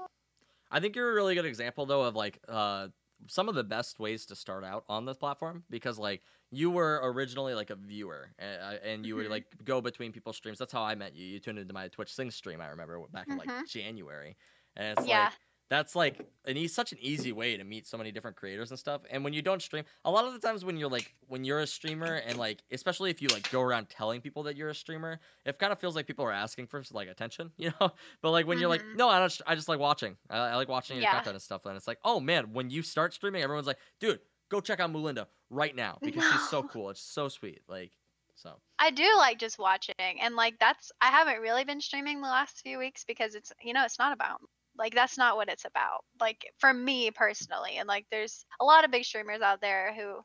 I 0.70 0.80
think 0.80 0.96
you're 0.96 1.10
a 1.10 1.14
really 1.14 1.34
good 1.34 1.46
example 1.46 1.86
though 1.86 2.02
of 2.04 2.16
like 2.16 2.40
uh 2.48 2.88
some 3.28 3.48
of 3.48 3.54
the 3.54 3.64
best 3.64 4.00
ways 4.00 4.26
to 4.26 4.36
start 4.36 4.64
out 4.64 4.84
on 4.88 5.06
this 5.06 5.18
platform 5.18 5.64
because 5.70 5.98
like 5.98 6.24
you 6.50 6.70
were 6.70 7.00
originally 7.04 7.54
like 7.54 7.70
a 7.70 7.76
viewer 7.76 8.34
and, 8.38 8.80
and 8.82 9.06
you 9.06 9.16
would 9.16 9.26
Mhm. 9.26 9.30
like 9.30 9.46
go 9.64 9.80
between 9.80 10.12
people's 10.12 10.36
streams. 10.36 10.58
That's 10.58 10.72
how 10.72 10.82
I 10.84 10.94
met 10.96 11.14
you. 11.14 11.26
You 11.26 11.40
tuned 11.40 11.58
into 11.58 11.74
my 11.74 11.88
Twitch 11.88 12.14
Sing 12.14 12.30
stream. 12.30 12.60
I 12.60 12.68
remember 12.68 13.00
back 13.08 13.30
in 13.30 13.38
like 13.38 13.50
Mhm. 13.50 13.64
January, 13.64 14.36
and 14.76 14.92
it's 14.92 15.06
Yeah. 15.06 15.08
like 15.08 15.38
that's 15.68 15.96
like 15.96 16.20
an 16.44 16.56
e- 16.56 16.68
such 16.68 16.92
an 16.92 16.98
easy 17.00 17.32
way 17.32 17.56
to 17.56 17.64
meet 17.64 17.86
so 17.86 17.96
many 17.96 18.12
different 18.12 18.36
creators 18.36 18.70
and 18.70 18.78
stuff. 18.78 19.02
And 19.10 19.24
when 19.24 19.32
you 19.32 19.42
don't 19.42 19.62
stream, 19.62 19.84
a 20.04 20.10
lot 20.10 20.24
of 20.26 20.32
the 20.32 20.38
times 20.38 20.64
when 20.64 20.76
you're 20.76 20.90
like 20.90 21.14
when 21.28 21.44
you're 21.44 21.60
a 21.60 21.66
streamer 21.66 22.14
and 22.16 22.38
like 22.38 22.62
especially 22.70 23.10
if 23.10 23.22
you 23.22 23.30
like 23.30 23.48
go 23.48 23.60
around 23.62 23.88
telling 23.88 24.20
people 24.20 24.42
that 24.44 24.56
you're 24.56 24.68
a 24.68 24.74
streamer, 24.74 25.20
it 25.44 25.58
kind 25.58 25.72
of 25.72 25.78
feels 25.78 25.96
like 25.96 26.06
people 26.06 26.24
are 26.24 26.32
asking 26.32 26.66
for 26.66 26.82
like 26.92 27.08
attention, 27.08 27.52
you 27.58 27.72
know. 27.80 27.92
But 28.20 28.30
like 28.32 28.46
when 28.46 28.58
you're 28.58 28.68
like, 28.68 28.82
Mhm. 28.82 28.96
no, 28.96 29.08
I 29.08 29.18
don't. 29.18 29.40
I 29.46 29.54
just 29.54 29.68
like 29.68 29.78
watching. 29.78 30.16
I, 30.28 30.38
I 30.38 30.56
like 30.56 30.68
watching 30.68 30.96
your 30.98 31.02
Yeah. 31.02 31.14
content 31.14 31.34
and 31.34 31.42
stuff. 31.42 31.64
And 31.66 31.76
it's 31.76 31.86
like, 31.88 31.98
oh 32.04 32.20
man, 32.20 32.52
when 32.52 32.70
you 32.70 32.82
start 32.82 33.14
streaming, 33.14 33.42
everyone's 33.42 33.66
like, 33.66 33.78
dude, 34.00 34.20
go 34.50 34.60
check 34.60 34.80
out 34.80 34.90
Moolinda 34.90 35.28
right 35.50 35.74
now 35.74 36.00
because 36.04 36.24
she's 36.24 36.42
so 36.44 36.62
cool. 36.62 36.90
It's 36.90 37.00
so 37.02 37.28
sweet. 37.28 37.62
Like, 37.68 37.92
so 38.34 38.60
I 38.78 38.90
do 38.90 39.14
like 39.16 39.38
just 39.38 39.58
watching, 39.58 39.94
and 39.98 40.36
like 40.36 40.58
that's 40.58 40.92
I 41.00 41.10
haven't 41.10 41.40
really 41.40 41.64
been 41.64 41.80
streaming 41.80 42.20
the 42.20 42.28
last 42.28 42.60
few 42.62 42.78
weeks 42.78 43.04
because 43.04 43.34
it's 43.34 43.50
you 43.62 43.72
know 43.72 43.84
it's 43.84 43.98
not 43.98 44.12
about 44.12 44.42
like 44.76 44.94
that's 44.94 45.18
not 45.18 45.36
what 45.36 45.48
it's 45.48 45.64
about. 45.64 46.04
Like 46.20 46.46
for 46.58 46.72
me 46.72 47.10
personally, 47.10 47.76
and 47.78 47.88
like 47.88 48.06
there's 48.10 48.44
a 48.60 48.64
lot 48.64 48.84
of 48.84 48.90
big 48.90 49.04
streamers 49.04 49.40
out 49.42 49.60
there 49.60 49.94
who 49.94 50.20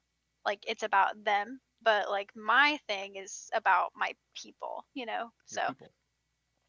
like 0.46 0.64
it's 0.68 0.84
about 0.84 1.24
them, 1.24 1.60
but 1.82 2.10
like 2.10 2.32
my 2.36 2.78
thing 2.88 3.16
is 3.16 3.50
about 3.54 3.92
my 3.96 4.14
people, 4.36 4.86
you 4.94 5.06
know. 5.06 5.30
your 5.52 5.60
So 5.60 5.62
people. 5.62 5.92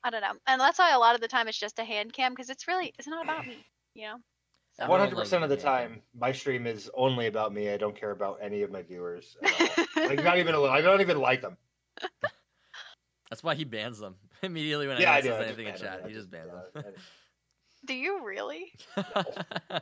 I 0.04 0.10
don't 0.10 0.22
know, 0.22 0.38
and 0.46 0.60
that's 0.60 0.78
why 0.78 0.92
a 0.92 0.98
lot 0.98 1.14
of 1.14 1.20
the 1.20 1.28
time 1.28 1.48
it's 1.48 1.58
just 1.58 1.78
a 1.78 1.84
hand 1.84 2.12
cam 2.12 2.32
because 2.32 2.50
it's 2.50 2.66
really 2.68 2.92
it's 2.98 3.08
not 3.08 3.22
about 3.22 3.46
me, 3.46 3.66
you 3.94 4.06
know. 4.06 4.16
So 4.74 4.84
Everyone 4.84 4.98
One 4.98 5.00
loves 5.00 5.12
hundred 5.12 5.16
percent 5.16 5.42
of 5.44 5.50
the 5.50 5.56
the 5.56 5.56
time, 5.56 6.02
my 6.14 6.32
stream 6.32 6.66
is 6.66 6.90
only 6.94 7.26
about 7.26 7.52
me. 7.52 7.70
I 7.70 7.76
don't 7.76 7.96
care 7.96 8.10
about 8.10 8.38
any 8.42 8.62
of 8.62 8.70
my 8.70 8.82
viewers. 8.82 9.36
At 9.42 9.52
all. 9.52 9.80
like 10.04 10.20
not 10.20 10.38
even 10.38 10.54
a 10.54 10.58
little. 10.60 10.74
I 10.74 10.80
don't 10.80 11.00
even 11.00 11.18
like 11.18 11.40
them. 11.42 11.56
That's 13.30 13.42
why 13.42 13.54
he 13.54 13.64
bans 13.64 13.98
them 13.98 14.16
immediately 14.42 14.86
when 14.86 14.96
Yeah, 14.96 15.12
I 15.12 15.20
anyone 15.20 15.20
do. 15.20 15.32
says 15.32 15.38
I 15.38 15.40
anything 15.40 15.66
in 15.66 15.74
chat. 15.74 16.02
yeah, 16.02 16.08
He 16.08 16.12
just 16.12 16.30
bans 16.30 16.52
yeah, 16.52 16.52
them. 16.52 16.62
do 17.88 17.94
you 17.94 18.24
really? 18.24 18.70
I- 18.96 19.02
I 19.70 19.80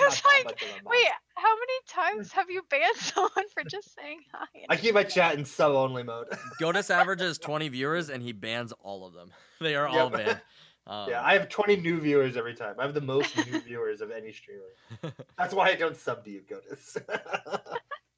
was 0.00 0.22
like, 0.24 0.44
much 0.44 0.62
of 0.62 0.68
a 0.68 0.72
monster. 0.72 0.82
Wait, 0.86 1.08
how 1.34 1.54
many 1.54 1.72
times 1.88 2.30
have 2.32 2.48
you 2.50 2.62
banned 2.70 2.94
someone 2.96 3.48
for 3.52 3.64
just 3.68 3.92
saying 3.96 4.20
hi? 4.32 4.46
I 4.68 4.76
keep 4.76 4.94
my 4.94 5.02
chat 5.02 5.36
in 5.36 5.44
sub 5.44 5.72
only 5.72 6.04
mode. 6.04 6.28
Goatus 6.60 6.90
averages 6.90 7.38
20 7.38 7.68
viewers 7.70 8.10
and 8.10 8.22
he 8.22 8.30
bans 8.32 8.72
all 8.80 9.04
of 9.06 9.14
them. 9.14 9.30
They 9.60 9.74
are 9.74 9.88
all 9.88 10.10
banned. 10.10 10.40
Um, 10.86 11.08
yeah, 11.08 11.22
I 11.24 11.32
have 11.32 11.48
twenty 11.48 11.76
new 11.76 11.98
viewers 11.98 12.36
every 12.36 12.52
time. 12.54 12.74
I 12.78 12.82
have 12.82 12.92
the 12.92 13.00
most 13.00 13.34
new 13.50 13.58
viewers 13.60 14.02
of 14.02 14.10
any 14.10 14.32
streamer. 14.32 15.14
That's 15.38 15.54
why 15.54 15.70
I 15.70 15.76
don't 15.76 15.96
sub 15.96 16.22
to 16.26 16.30
you, 16.30 16.42
Goatus. 16.42 17.02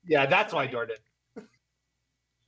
yeah, 0.04 0.26
that's 0.26 0.52
why, 0.52 0.66
Jordan. 0.66 0.96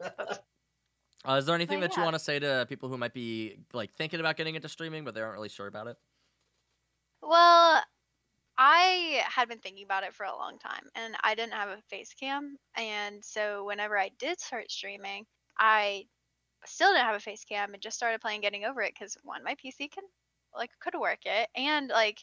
uh, 0.02 1.34
is 1.34 1.46
there 1.46 1.54
anything 1.54 1.78
But 1.78 1.90
that 1.90 1.96
you 1.96 2.02
want 2.02 2.14
to 2.14 2.18
say 2.18 2.40
to 2.40 2.66
people 2.68 2.88
who 2.88 2.98
might 2.98 3.14
be 3.14 3.58
like 3.72 3.92
thinking 3.94 4.18
about 4.18 4.36
getting 4.36 4.56
into 4.56 4.68
streaming 4.68 5.04
but 5.04 5.14
they 5.14 5.20
aren't 5.20 5.34
really 5.34 5.48
sure 5.48 5.68
about 5.68 5.86
it? 5.86 5.96
Well, 7.28 7.82
I 8.56 9.22
had 9.26 9.48
been 9.50 9.58
thinking 9.58 9.84
about 9.84 10.02
it 10.02 10.14
for 10.14 10.24
a 10.24 10.34
long 10.34 10.58
time 10.58 10.88
and 10.94 11.14
I 11.22 11.34
didn't 11.34 11.52
have 11.52 11.68
a 11.68 11.82
face 11.90 12.14
cam. 12.18 12.56
And 12.74 13.22
so 13.22 13.66
whenever 13.66 13.98
I 13.98 14.10
did 14.18 14.40
start 14.40 14.70
streaming, 14.70 15.26
I 15.58 16.06
still 16.64 16.88
didn't 16.88 17.04
have 17.04 17.16
a 17.16 17.20
face 17.20 17.44
cam 17.44 17.74
and 17.74 17.82
just 17.82 17.98
started 17.98 18.22
playing 18.22 18.40
Getting 18.40 18.64
Over 18.64 18.80
It 18.80 18.94
because 18.98 19.18
one, 19.24 19.44
my 19.44 19.54
PC 19.56 19.90
can 19.90 20.04
like 20.56 20.70
could 20.80 20.98
work 20.98 21.20
it. 21.26 21.50
And 21.54 21.90
like 21.90 22.18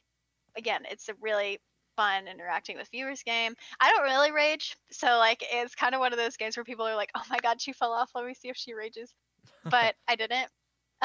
again, 0.57 0.81
it's 0.89 1.07
a 1.07 1.13
really 1.21 1.59
fun 1.95 2.27
interacting 2.27 2.75
with 2.75 2.89
viewers 2.89 3.21
game. 3.21 3.53
I 3.79 3.91
don't 3.91 4.03
really 4.05 4.31
rage. 4.31 4.75
So 4.89 5.19
like 5.19 5.43
it's 5.51 5.75
kind 5.75 5.93
of 5.93 5.99
one 5.99 6.13
of 6.13 6.17
those 6.17 6.35
games 6.35 6.57
where 6.57 6.63
people 6.63 6.87
are 6.87 6.95
like, 6.95 7.11
oh 7.15 7.23
my 7.29 7.37
god, 7.37 7.61
she 7.61 7.73
fell 7.73 7.93
off. 7.93 8.09
Let 8.15 8.25
me 8.25 8.33
see 8.33 8.49
if 8.49 8.57
she 8.57 8.73
rages. 8.73 9.13
But 9.69 9.95
I 10.07 10.15
didn't. 10.15 10.47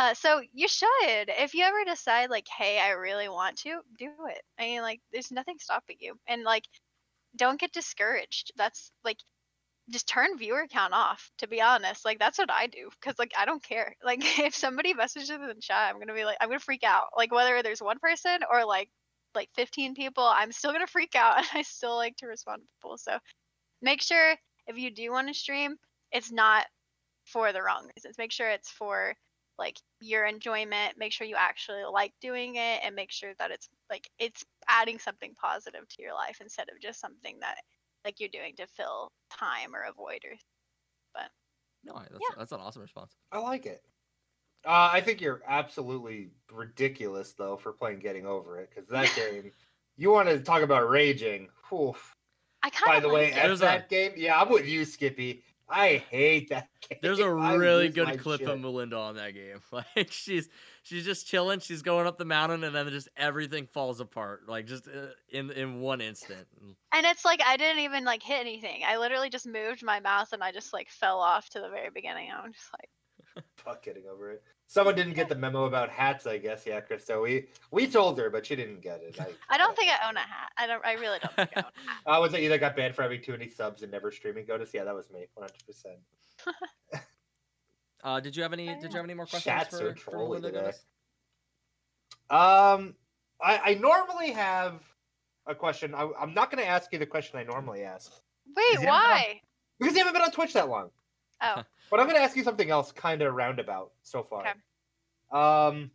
Uh, 0.01 0.15
so 0.15 0.41
you 0.55 0.67
should, 0.67 0.89
if 1.29 1.53
you 1.53 1.63
ever 1.63 1.85
decide 1.85 2.31
like, 2.31 2.47
hey, 2.49 2.79
I 2.81 2.93
really 2.93 3.29
want 3.29 3.59
to, 3.59 3.83
do 3.99 4.09
it. 4.31 4.43
I 4.59 4.63
mean, 4.63 4.81
like, 4.81 5.03
there's 5.13 5.31
nothing 5.31 5.57
stopping 5.59 5.97
you, 6.01 6.15
and 6.27 6.43
like, 6.43 6.65
don't 7.37 7.61
get 7.61 7.73
discouraged. 7.73 8.53
That's 8.57 8.93
like, 9.05 9.19
just 9.91 10.09
turn 10.09 10.39
viewer 10.39 10.67
count 10.71 10.95
off. 10.95 11.31
To 11.39 11.49
be 11.49 11.61
honest, 11.63 12.05
like 12.07 12.19
that's 12.19 12.39
what 12.39 12.51
I 12.51 12.67
do, 12.69 12.91
cause 13.03 13.15
like 13.19 13.33
I 13.39 13.45
don't 13.47 13.63
care. 13.63 13.95
Like 14.05 14.21
if 14.41 14.55
somebody 14.55 14.95
messages 14.95 15.31
in 15.31 15.43
the 15.47 15.55
chat, 15.61 15.93
I'm 15.95 16.01
gonna 16.01 16.15
be 16.15 16.25
like, 16.25 16.39
I'm 16.41 16.49
gonna 16.49 16.61
freak 16.61 16.85
out. 16.85 17.07
Like 17.17 17.33
whether 17.33 17.63
there's 17.63 17.83
one 17.83 17.99
person 18.01 18.41
or 18.53 18.65
like 18.67 18.91
like 19.35 19.51
15 19.57 19.95
people, 19.95 20.25
I'm 20.25 20.53
still 20.53 20.73
gonna 20.73 20.87
freak 20.87 21.15
out, 21.17 21.39
and 21.39 21.49
I 21.55 21.63
still 21.63 21.97
like 21.97 22.17
to 22.19 22.27
respond 22.27 22.63
to 22.63 22.69
people. 22.77 22.99
So 22.99 23.19
make 23.83 24.03
sure 24.03 24.35
if 24.69 24.79
you 24.79 24.91
do 24.93 25.13
want 25.13 25.29
to 25.29 25.35
stream, 25.35 25.77
it's 26.13 26.33
not 26.33 26.67
for 27.27 27.53
the 27.53 27.63
wrong 27.63 27.89
reasons. 27.97 28.19
Make 28.19 28.33
sure 28.33 28.51
it's 28.51 28.71
for 28.71 29.15
like 29.61 29.77
your 30.01 30.25
enjoyment 30.25 30.95
make 30.99 31.13
sure 31.13 31.27
you 31.27 31.37
actually 31.39 31.83
like 31.93 32.13
doing 32.21 32.57
it 32.57 32.81
and 32.83 32.97
make 32.97 33.13
sure 33.13 33.33
that 33.39 33.51
it's 33.53 33.69
like 33.91 34.09
it's 34.19 34.45
adding 34.69 34.99
something 34.99 35.35
positive 35.41 35.87
to 35.89 36.03
your 36.03 36.15
life 36.15 36.39
instead 36.41 36.69
of 36.71 36.81
just 36.83 36.99
something 37.01 37.39
that 37.41 37.57
like 38.05 38.19
you're 38.19 38.31
doing 38.33 38.55
to 38.57 38.67
fill 38.67 39.13
time 39.31 39.75
or 39.77 39.83
avoid 39.83 40.21
or 40.25 40.35
but 41.15 41.31
No, 41.85 41.95
that's, 41.99 42.13
Yeah. 42.13 42.35
that's 42.39 42.53
an 42.53 42.61
awesome 42.61 42.83
response. 42.83 43.13
I 43.31 43.39
like 43.39 43.67
it. 43.67 43.83
Uh, 44.67 44.91
I 44.93 45.01
think 45.01 45.21
you're 45.21 45.43
absolutely 45.47 46.31
ridiculous 46.51 47.33
though 47.35 47.57
for 47.57 47.73
playing 47.73 48.01
Getting 48.01 48.27
Over 48.27 48.59
It 48.61 48.71
because 48.75 48.89
that 48.91 49.15
game. 49.15 49.53
You 49.97 50.11
want 50.11 50.29
to 50.31 50.41
talk 50.41 50.63
about 50.63 50.89
raging? 50.89 51.49
Oof. 51.73 52.13
i 52.63 52.71
kind 52.71 52.87
By 52.87 52.97
of 52.97 53.03
the 53.03 53.09
way, 53.11 53.25
like 53.25 53.37
at 53.37 53.45
it. 53.45 53.49
There's 53.49 53.61
a- 53.61 53.65
that 53.65 53.89
game, 53.91 54.13
yeah, 54.17 54.41
I'm 54.41 54.49
with 54.51 54.67
you, 54.67 54.85
Skippy. 54.87 55.43
I 55.71 56.05
hate 56.11 56.49
that 56.51 56.69
game. 56.89 56.99
There's 57.03 57.21
a 57.21 57.33
really 57.33 57.89
good 57.89 58.19
clip 58.21 58.41
shit. 58.41 58.49
of 58.49 58.61
Melinda 58.61 58.97
on 58.97 59.17
that 59.17 59.35
game. 59.35 59.61
Like 59.73 60.11
she's 60.11 60.49
she's 60.83 61.05
just 61.05 61.27
chilling. 61.27 61.61
She's 61.61 61.83
going 61.83 62.07
up 62.07 62.19
the 62.19 62.25
mountain, 62.25 62.65
and 62.65 62.75
then 62.75 62.89
just 62.89 63.09
everything 63.17 63.67
falls 63.67 64.01
apart, 64.01 64.49
like 64.49 64.67
just 64.67 64.89
uh, 64.89 65.09
in 65.29 65.51
in 65.51 65.81
one 65.81 66.01
instant. 66.01 66.47
and 66.93 67.07
it's 67.07 67.25
like 67.25 67.41
i 67.47 67.57
didn't 67.57 67.83
even 67.83 68.05
like 68.05 68.23
hit 68.23 68.41
anything 68.41 68.83
i 68.87 68.97
literally 68.97 69.31
just 69.31 69.47
moved 69.47 69.83
my 69.83 70.01
mouse 70.01 70.33
and 70.33 70.43
i 70.43 70.51
just 70.53 70.73
like 70.73 70.89
fell 70.91 71.19
off 71.21 71.49
to 71.49 71.61
the 71.61 71.69
very 71.69 71.91
beginning 71.95 72.29
i'm 72.37 72.53
just 72.53 72.69
like 72.79 72.89
Fuck 73.61 73.83
getting 73.83 74.05
over 74.11 74.31
it. 74.31 74.43
Someone 74.67 74.95
didn't 74.95 75.15
get 75.15 75.29
the 75.29 75.35
memo 75.35 75.65
about 75.65 75.91
hats, 75.91 76.27
I 76.27 76.39
guess. 76.39 76.65
Yeah, 76.67 76.81
Christo. 76.81 77.23
We 77.23 77.47
we 77.71 77.87
told 77.87 78.19
her, 78.19 78.31
but 78.31 78.47
she 78.47 78.57
didn't 78.57 78.81
get 78.81 79.01
it. 79.03 79.17
I, 79.21 79.27
i 79.49 79.59
don't 79.59 79.77
think 79.77 79.91
i 79.91 80.09
own 80.09 80.17
a 80.17 80.21
hat 80.21 80.53
i 80.57 80.67
don't 80.67 80.85
i 80.85 80.95
really 80.95 81.19
don't 81.21 81.35
think 81.35 81.51
i 81.57 81.61
own 81.61 81.65
a 81.65 81.91
hat 81.91 82.01
I 82.07 82.19
was 82.19 82.35
it 82.35 82.41
either 82.41 82.59
got 82.59 82.77
banned 82.77 82.95
for 82.95 83.03
having 83.03 83.23
too 83.23 83.33
many 83.33 83.49
subs 83.49 83.83
and 83.83 83.91
never 83.91 84.11
streaming 84.11 84.45
Goatus? 84.47 84.73
Yeah, 84.73 84.85
that 84.85 84.95
was 84.95 85.11
me, 85.11 85.27
100. 85.35 85.67
percent 85.67 85.99
Uh, 88.03 88.21
did 88.21 88.35
you 88.35 88.43
have 88.43 88.53
any? 88.53 88.67
Did 88.67 88.93
you 88.93 88.97
have 88.97 89.05
any 89.05 89.15
more 89.15 89.27
questions 89.27 89.55
Chat's 89.55 89.77
so 89.77 89.93
for, 89.95 90.11
for 90.11 90.41
today. 90.41 90.73
Um, 92.31 92.95
I, 93.43 93.61
I 93.65 93.79
normally 93.81 94.31
have 94.31 94.83
a 95.47 95.55
question. 95.55 95.95
I, 95.95 96.09
I'm 96.19 96.33
not 96.33 96.51
going 96.51 96.63
to 96.63 96.69
ask 96.69 96.93
you 96.93 96.99
the 96.99 97.07
question 97.07 97.39
I 97.39 97.45
normally 97.45 97.83
ask 97.83 98.11
wait 98.57 98.75
Is 98.75 98.81
he 98.81 98.87
why 98.87 99.41
because 99.79 99.95
you 99.95 99.99
haven't 99.99 100.15
been 100.15 100.23
on 100.23 100.31
Twitch 100.31 100.53
that 100.53 100.69
long. 100.69 100.91
Oh 101.43 101.63
But 101.91 101.99
I'm 101.99 102.07
going 102.07 102.17
to 102.17 102.23
ask 102.23 102.37
you 102.37 102.45
something 102.45 102.71
else, 102.71 102.93
kind 102.93 103.21
of 103.21 103.35
roundabout 103.35 103.91
so 104.03 104.23
far. 104.23 104.47
Okay. 104.47 104.53
Um, 105.33 105.91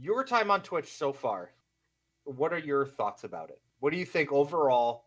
your 0.00 0.24
time 0.24 0.50
on 0.50 0.62
Twitch 0.62 0.96
so 0.96 1.12
far. 1.12 1.50
What 2.24 2.54
are 2.54 2.58
your 2.58 2.86
thoughts 2.86 3.24
about 3.24 3.50
it? 3.50 3.60
What 3.80 3.92
do 3.92 3.98
you 3.98 4.06
think 4.06 4.32
overall? 4.32 5.04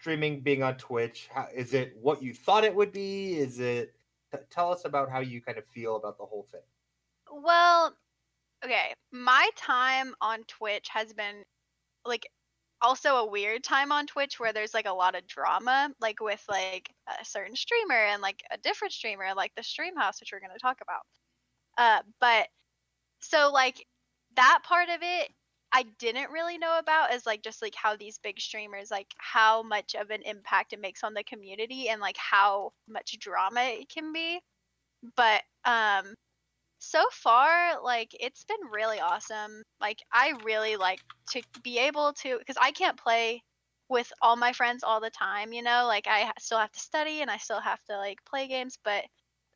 Streaming 0.00 0.40
being 0.40 0.62
on 0.62 0.76
Twitch, 0.76 1.28
how, 1.30 1.48
is 1.54 1.74
it 1.74 1.96
what 2.00 2.22
you 2.22 2.32
thought 2.32 2.64
it 2.64 2.74
would 2.74 2.92
be? 2.92 3.36
Is 3.36 3.58
it? 3.58 3.94
t- 4.32 4.38
tell 4.50 4.72
us 4.72 4.84
about 4.84 5.10
how 5.10 5.20
you 5.20 5.40
kind 5.40 5.58
of 5.58 5.66
feel 5.66 5.96
about 5.96 6.18
the 6.18 6.24
whole 6.24 6.46
thing. 6.50 6.60
Well, 7.30 7.94
okay, 8.64 8.94
my 9.12 9.48
time 9.56 10.14
on 10.20 10.44
Twitch 10.44 10.88
has 10.90 11.12
been 11.12 11.44
like 12.04 12.26
also 12.80 13.16
a 13.16 13.26
weird 13.26 13.64
time 13.64 13.92
on 13.92 14.06
Twitch 14.06 14.38
where 14.38 14.52
there's 14.52 14.74
like 14.74 14.86
a 14.86 14.92
lot 14.92 15.14
of 15.14 15.26
drama, 15.26 15.90
like 16.00 16.20
with 16.20 16.42
like 16.48 16.90
a 17.20 17.24
certain 17.24 17.56
streamer 17.56 17.94
and 17.94 18.22
like 18.22 18.42
a 18.52 18.58
different 18.58 18.92
streamer, 18.92 19.34
like 19.36 19.52
the 19.56 19.62
Stream 19.62 19.96
House, 19.96 20.20
which 20.20 20.30
we're 20.32 20.40
gonna 20.40 20.58
talk 20.60 20.78
about. 20.82 21.02
Uh, 21.76 22.02
but 22.20 22.48
so 23.20 23.50
like 23.52 23.84
that 24.36 24.60
part 24.64 24.88
of 24.88 25.00
it, 25.02 25.30
I 25.72 25.84
didn't 25.98 26.30
really 26.30 26.58
know 26.58 26.78
about 26.78 27.12
is 27.12 27.26
like 27.26 27.42
just 27.42 27.60
like 27.62 27.74
how 27.74 27.96
these 27.96 28.18
big 28.18 28.40
streamers, 28.40 28.90
like 28.90 29.08
how 29.18 29.62
much 29.62 29.94
of 29.94 30.10
an 30.10 30.22
impact 30.24 30.72
it 30.72 30.80
makes 30.80 31.04
on 31.04 31.14
the 31.14 31.24
community 31.24 31.88
and 31.88 32.00
like 32.00 32.16
how 32.16 32.72
much 32.88 33.18
drama 33.18 33.60
it 33.62 33.88
can 33.88 34.12
be. 34.12 34.40
But 35.16 35.42
um 35.64 36.14
so 36.78 37.04
far 37.12 37.82
like 37.82 38.14
it's 38.20 38.44
been 38.44 38.70
really 38.72 39.00
awesome 39.00 39.62
like 39.80 39.98
i 40.12 40.32
really 40.44 40.76
like 40.76 41.00
to 41.30 41.42
be 41.62 41.78
able 41.78 42.12
to 42.12 42.38
because 42.38 42.56
i 42.60 42.70
can't 42.70 42.98
play 42.98 43.42
with 43.88 44.12
all 44.22 44.36
my 44.36 44.52
friends 44.52 44.84
all 44.84 45.00
the 45.00 45.10
time 45.10 45.52
you 45.52 45.62
know 45.62 45.84
like 45.86 46.06
i 46.06 46.30
still 46.38 46.58
have 46.58 46.72
to 46.72 46.80
study 46.80 47.20
and 47.20 47.30
i 47.30 47.36
still 47.36 47.60
have 47.60 47.82
to 47.84 47.96
like 47.96 48.18
play 48.24 48.46
games 48.46 48.78
but 48.84 49.04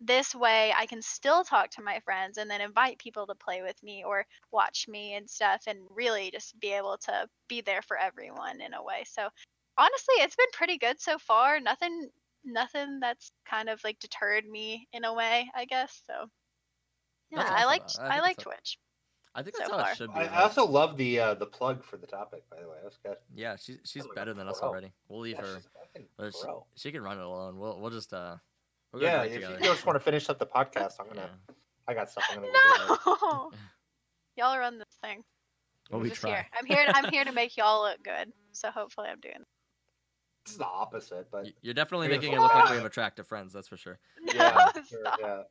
this 0.00 0.35
way 0.35 0.72
i 0.76 0.85
can 0.87 1.00
still 1.00 1.44
talk 1.44 1.70
to 1.70 1.82
my 1.82 2.00
friends 2.00 2.38
and 2.38 2.50
then 2.50 2.61
invite 2.61 2.98
people 2.98 3.26
to 3.26 3.35
play 3.37 3.62
with 3.62 3.80
me 3.82 4.02
or 4.04 4.24
watch 4.50 4.87
me 4.88 5.14
and 5.14 5.30
stuff 5.30 5.62
and 5.68 5.78
really 5.90 6.30
just 6.32 6.58
be 6.58 6.72
able 6.72 6.96
to 6.98 7.26
be 7.48 7.61
there 7.61 7.82
for 7.82 7.96
everyone 7.96 8.61
in 8.61 8.74
a 8.74 8.82
way. 8.82 9.04
So 9.06 9.28
honestly 9.78 10.14
it's 10.16 10.37
been 10.37 10.46
pretty 10.52 10.78
good 10.78 11.00
so 11.00 11.18
far. 11.18 11.61
Nothing 11.61 12.08
nothing 12.44 12.98
that's 13.00 13.30
kind 13.48 13.68
of 13.68 13.80
like 13.85 13.98
deterred 14.00 14.44
me 14.44 14.88
in 14.92 15.04
a 15.04 15.14
way 15.14 15.48
i 15.54 15.64
guess 15.64 16.02
so 16.06 16.26
yeah, 17.32 17.38
That's 17.38 17.50
I 17.50 17.64
awesome. 17.64 17.66
like 18.04 18.12
I 18.12 18.16
I, 18.16 18.20
like 18.20 18.36
Twitch. 18.38 18.78
I 19.34 19.42
think 19.42 19.56
so 19.56 19.60
that's 19.60 19.70
how 19.72 19.78
far. 19.78 19.90
it 19.92 19.96
should 19.96 20.12
be. 20.12 20.20
I, 20.20 20.26
I 20.26 20.42
also 20.42 20.66
love 20.66 20.96
the 20.98 21.18
uh, 21.18 21.34
the 21.34 21.46
plug 21.46 21.82
for 21.82 21.96
the 21.96 22.06
topic. 22.06 22.42
By 22.50 22.60
the 22.60 22.68
way, 22.68 22.76
that's 22.82 22.98
good. 22.98 23.16
yeah, 23.34 23.56
she's 23.56 23.78
she's 23.84 24.04
I'm 24.04 24.14
better 24.14 24.34
than 24.34 24.46
us 24.46 24.58
pro. 24.60 24.68
already. 24.68 24.92
We'll 25.08 25.20
leave 25.20 25.36
Yeah, 25.36 25.46
her. 25.46 25.56
she's 25.56 25.66
a 25.66 25.78
fucking 26.20 26.32
she, 26.74 26.82
she 26.82 26.92
can 26.92 27.02
run 27.02 27.18
it 27.18 27.24
alone. 27.24 27.58
We'll 27.58 27.80
we'll 27.80 27.90
just 27.90 28.12
uh. 28.12 28.36
We'll 28.92 29.02
Yeah, 29.02 29.22
if 29.22 29.32
together. 29.32 29.54
you 29.58 29.64
just 29.64 29.86
want 29.86 29.96
to 29.96 30.00
finish 30.00 30.28
up 30.28 30.38
the 30.38 30.46
podcast, 30.46 30.94
I'm 31.00 31.08
gonna. 31.08 31.30
I 31.88 31.94
got 31.94 32.10
stuff 32.10 32.24
I'm 32.30 32.36
gonna 32.36 32.48
go 32.48 32.96
do. 33.04 33.26
No, 33.26 33.50
y'all 34.36 34.58
run 34.58 34.78
this 34.78 34.98
thing. 35.02 35.24
Well, 35.90 35.96
I'm 35.98 36.02
we 36.02 36.10
just 36.10 36.20
try. 36.20 36.30
Here. 36.30 36.46
I'm 36.58 36.66
here. 36.66 36.84
I'm 36.88 37.10
here 37.10 37.24
to 37.24 37.32
make 37.32 37.56
y'all 37.56 37.82
look 37.82 38.02
good. 38.04 38.32
So 38.52 38.70
hopefully 38.70 39.08
I'm 39.10 39.20
doing. 39.20 39.44
This 40.44 40.52
is 40.52 40.58
the 40.58 40.66
opposite, 40.66 41.28
but 41.30 41.46
You're 41.62 41.72
definitely 41.74 42.08
Here's 42.08 42.20
making 42.20 42.36
it 42.36 42.40
look 42.40 42.52
like 42.54 42.68
we 42.70 42.76
have 42.76 42.84
attractive 42.84 43.26
friends. 43.26 43.52
That's 43.52 43.68
for 43.68 43.76
sure. 43.76 43.98
No, 44.26 44.32
yeah, 44.34 44.68
sure, 44.88 45.02
yeah. 45.20 45.42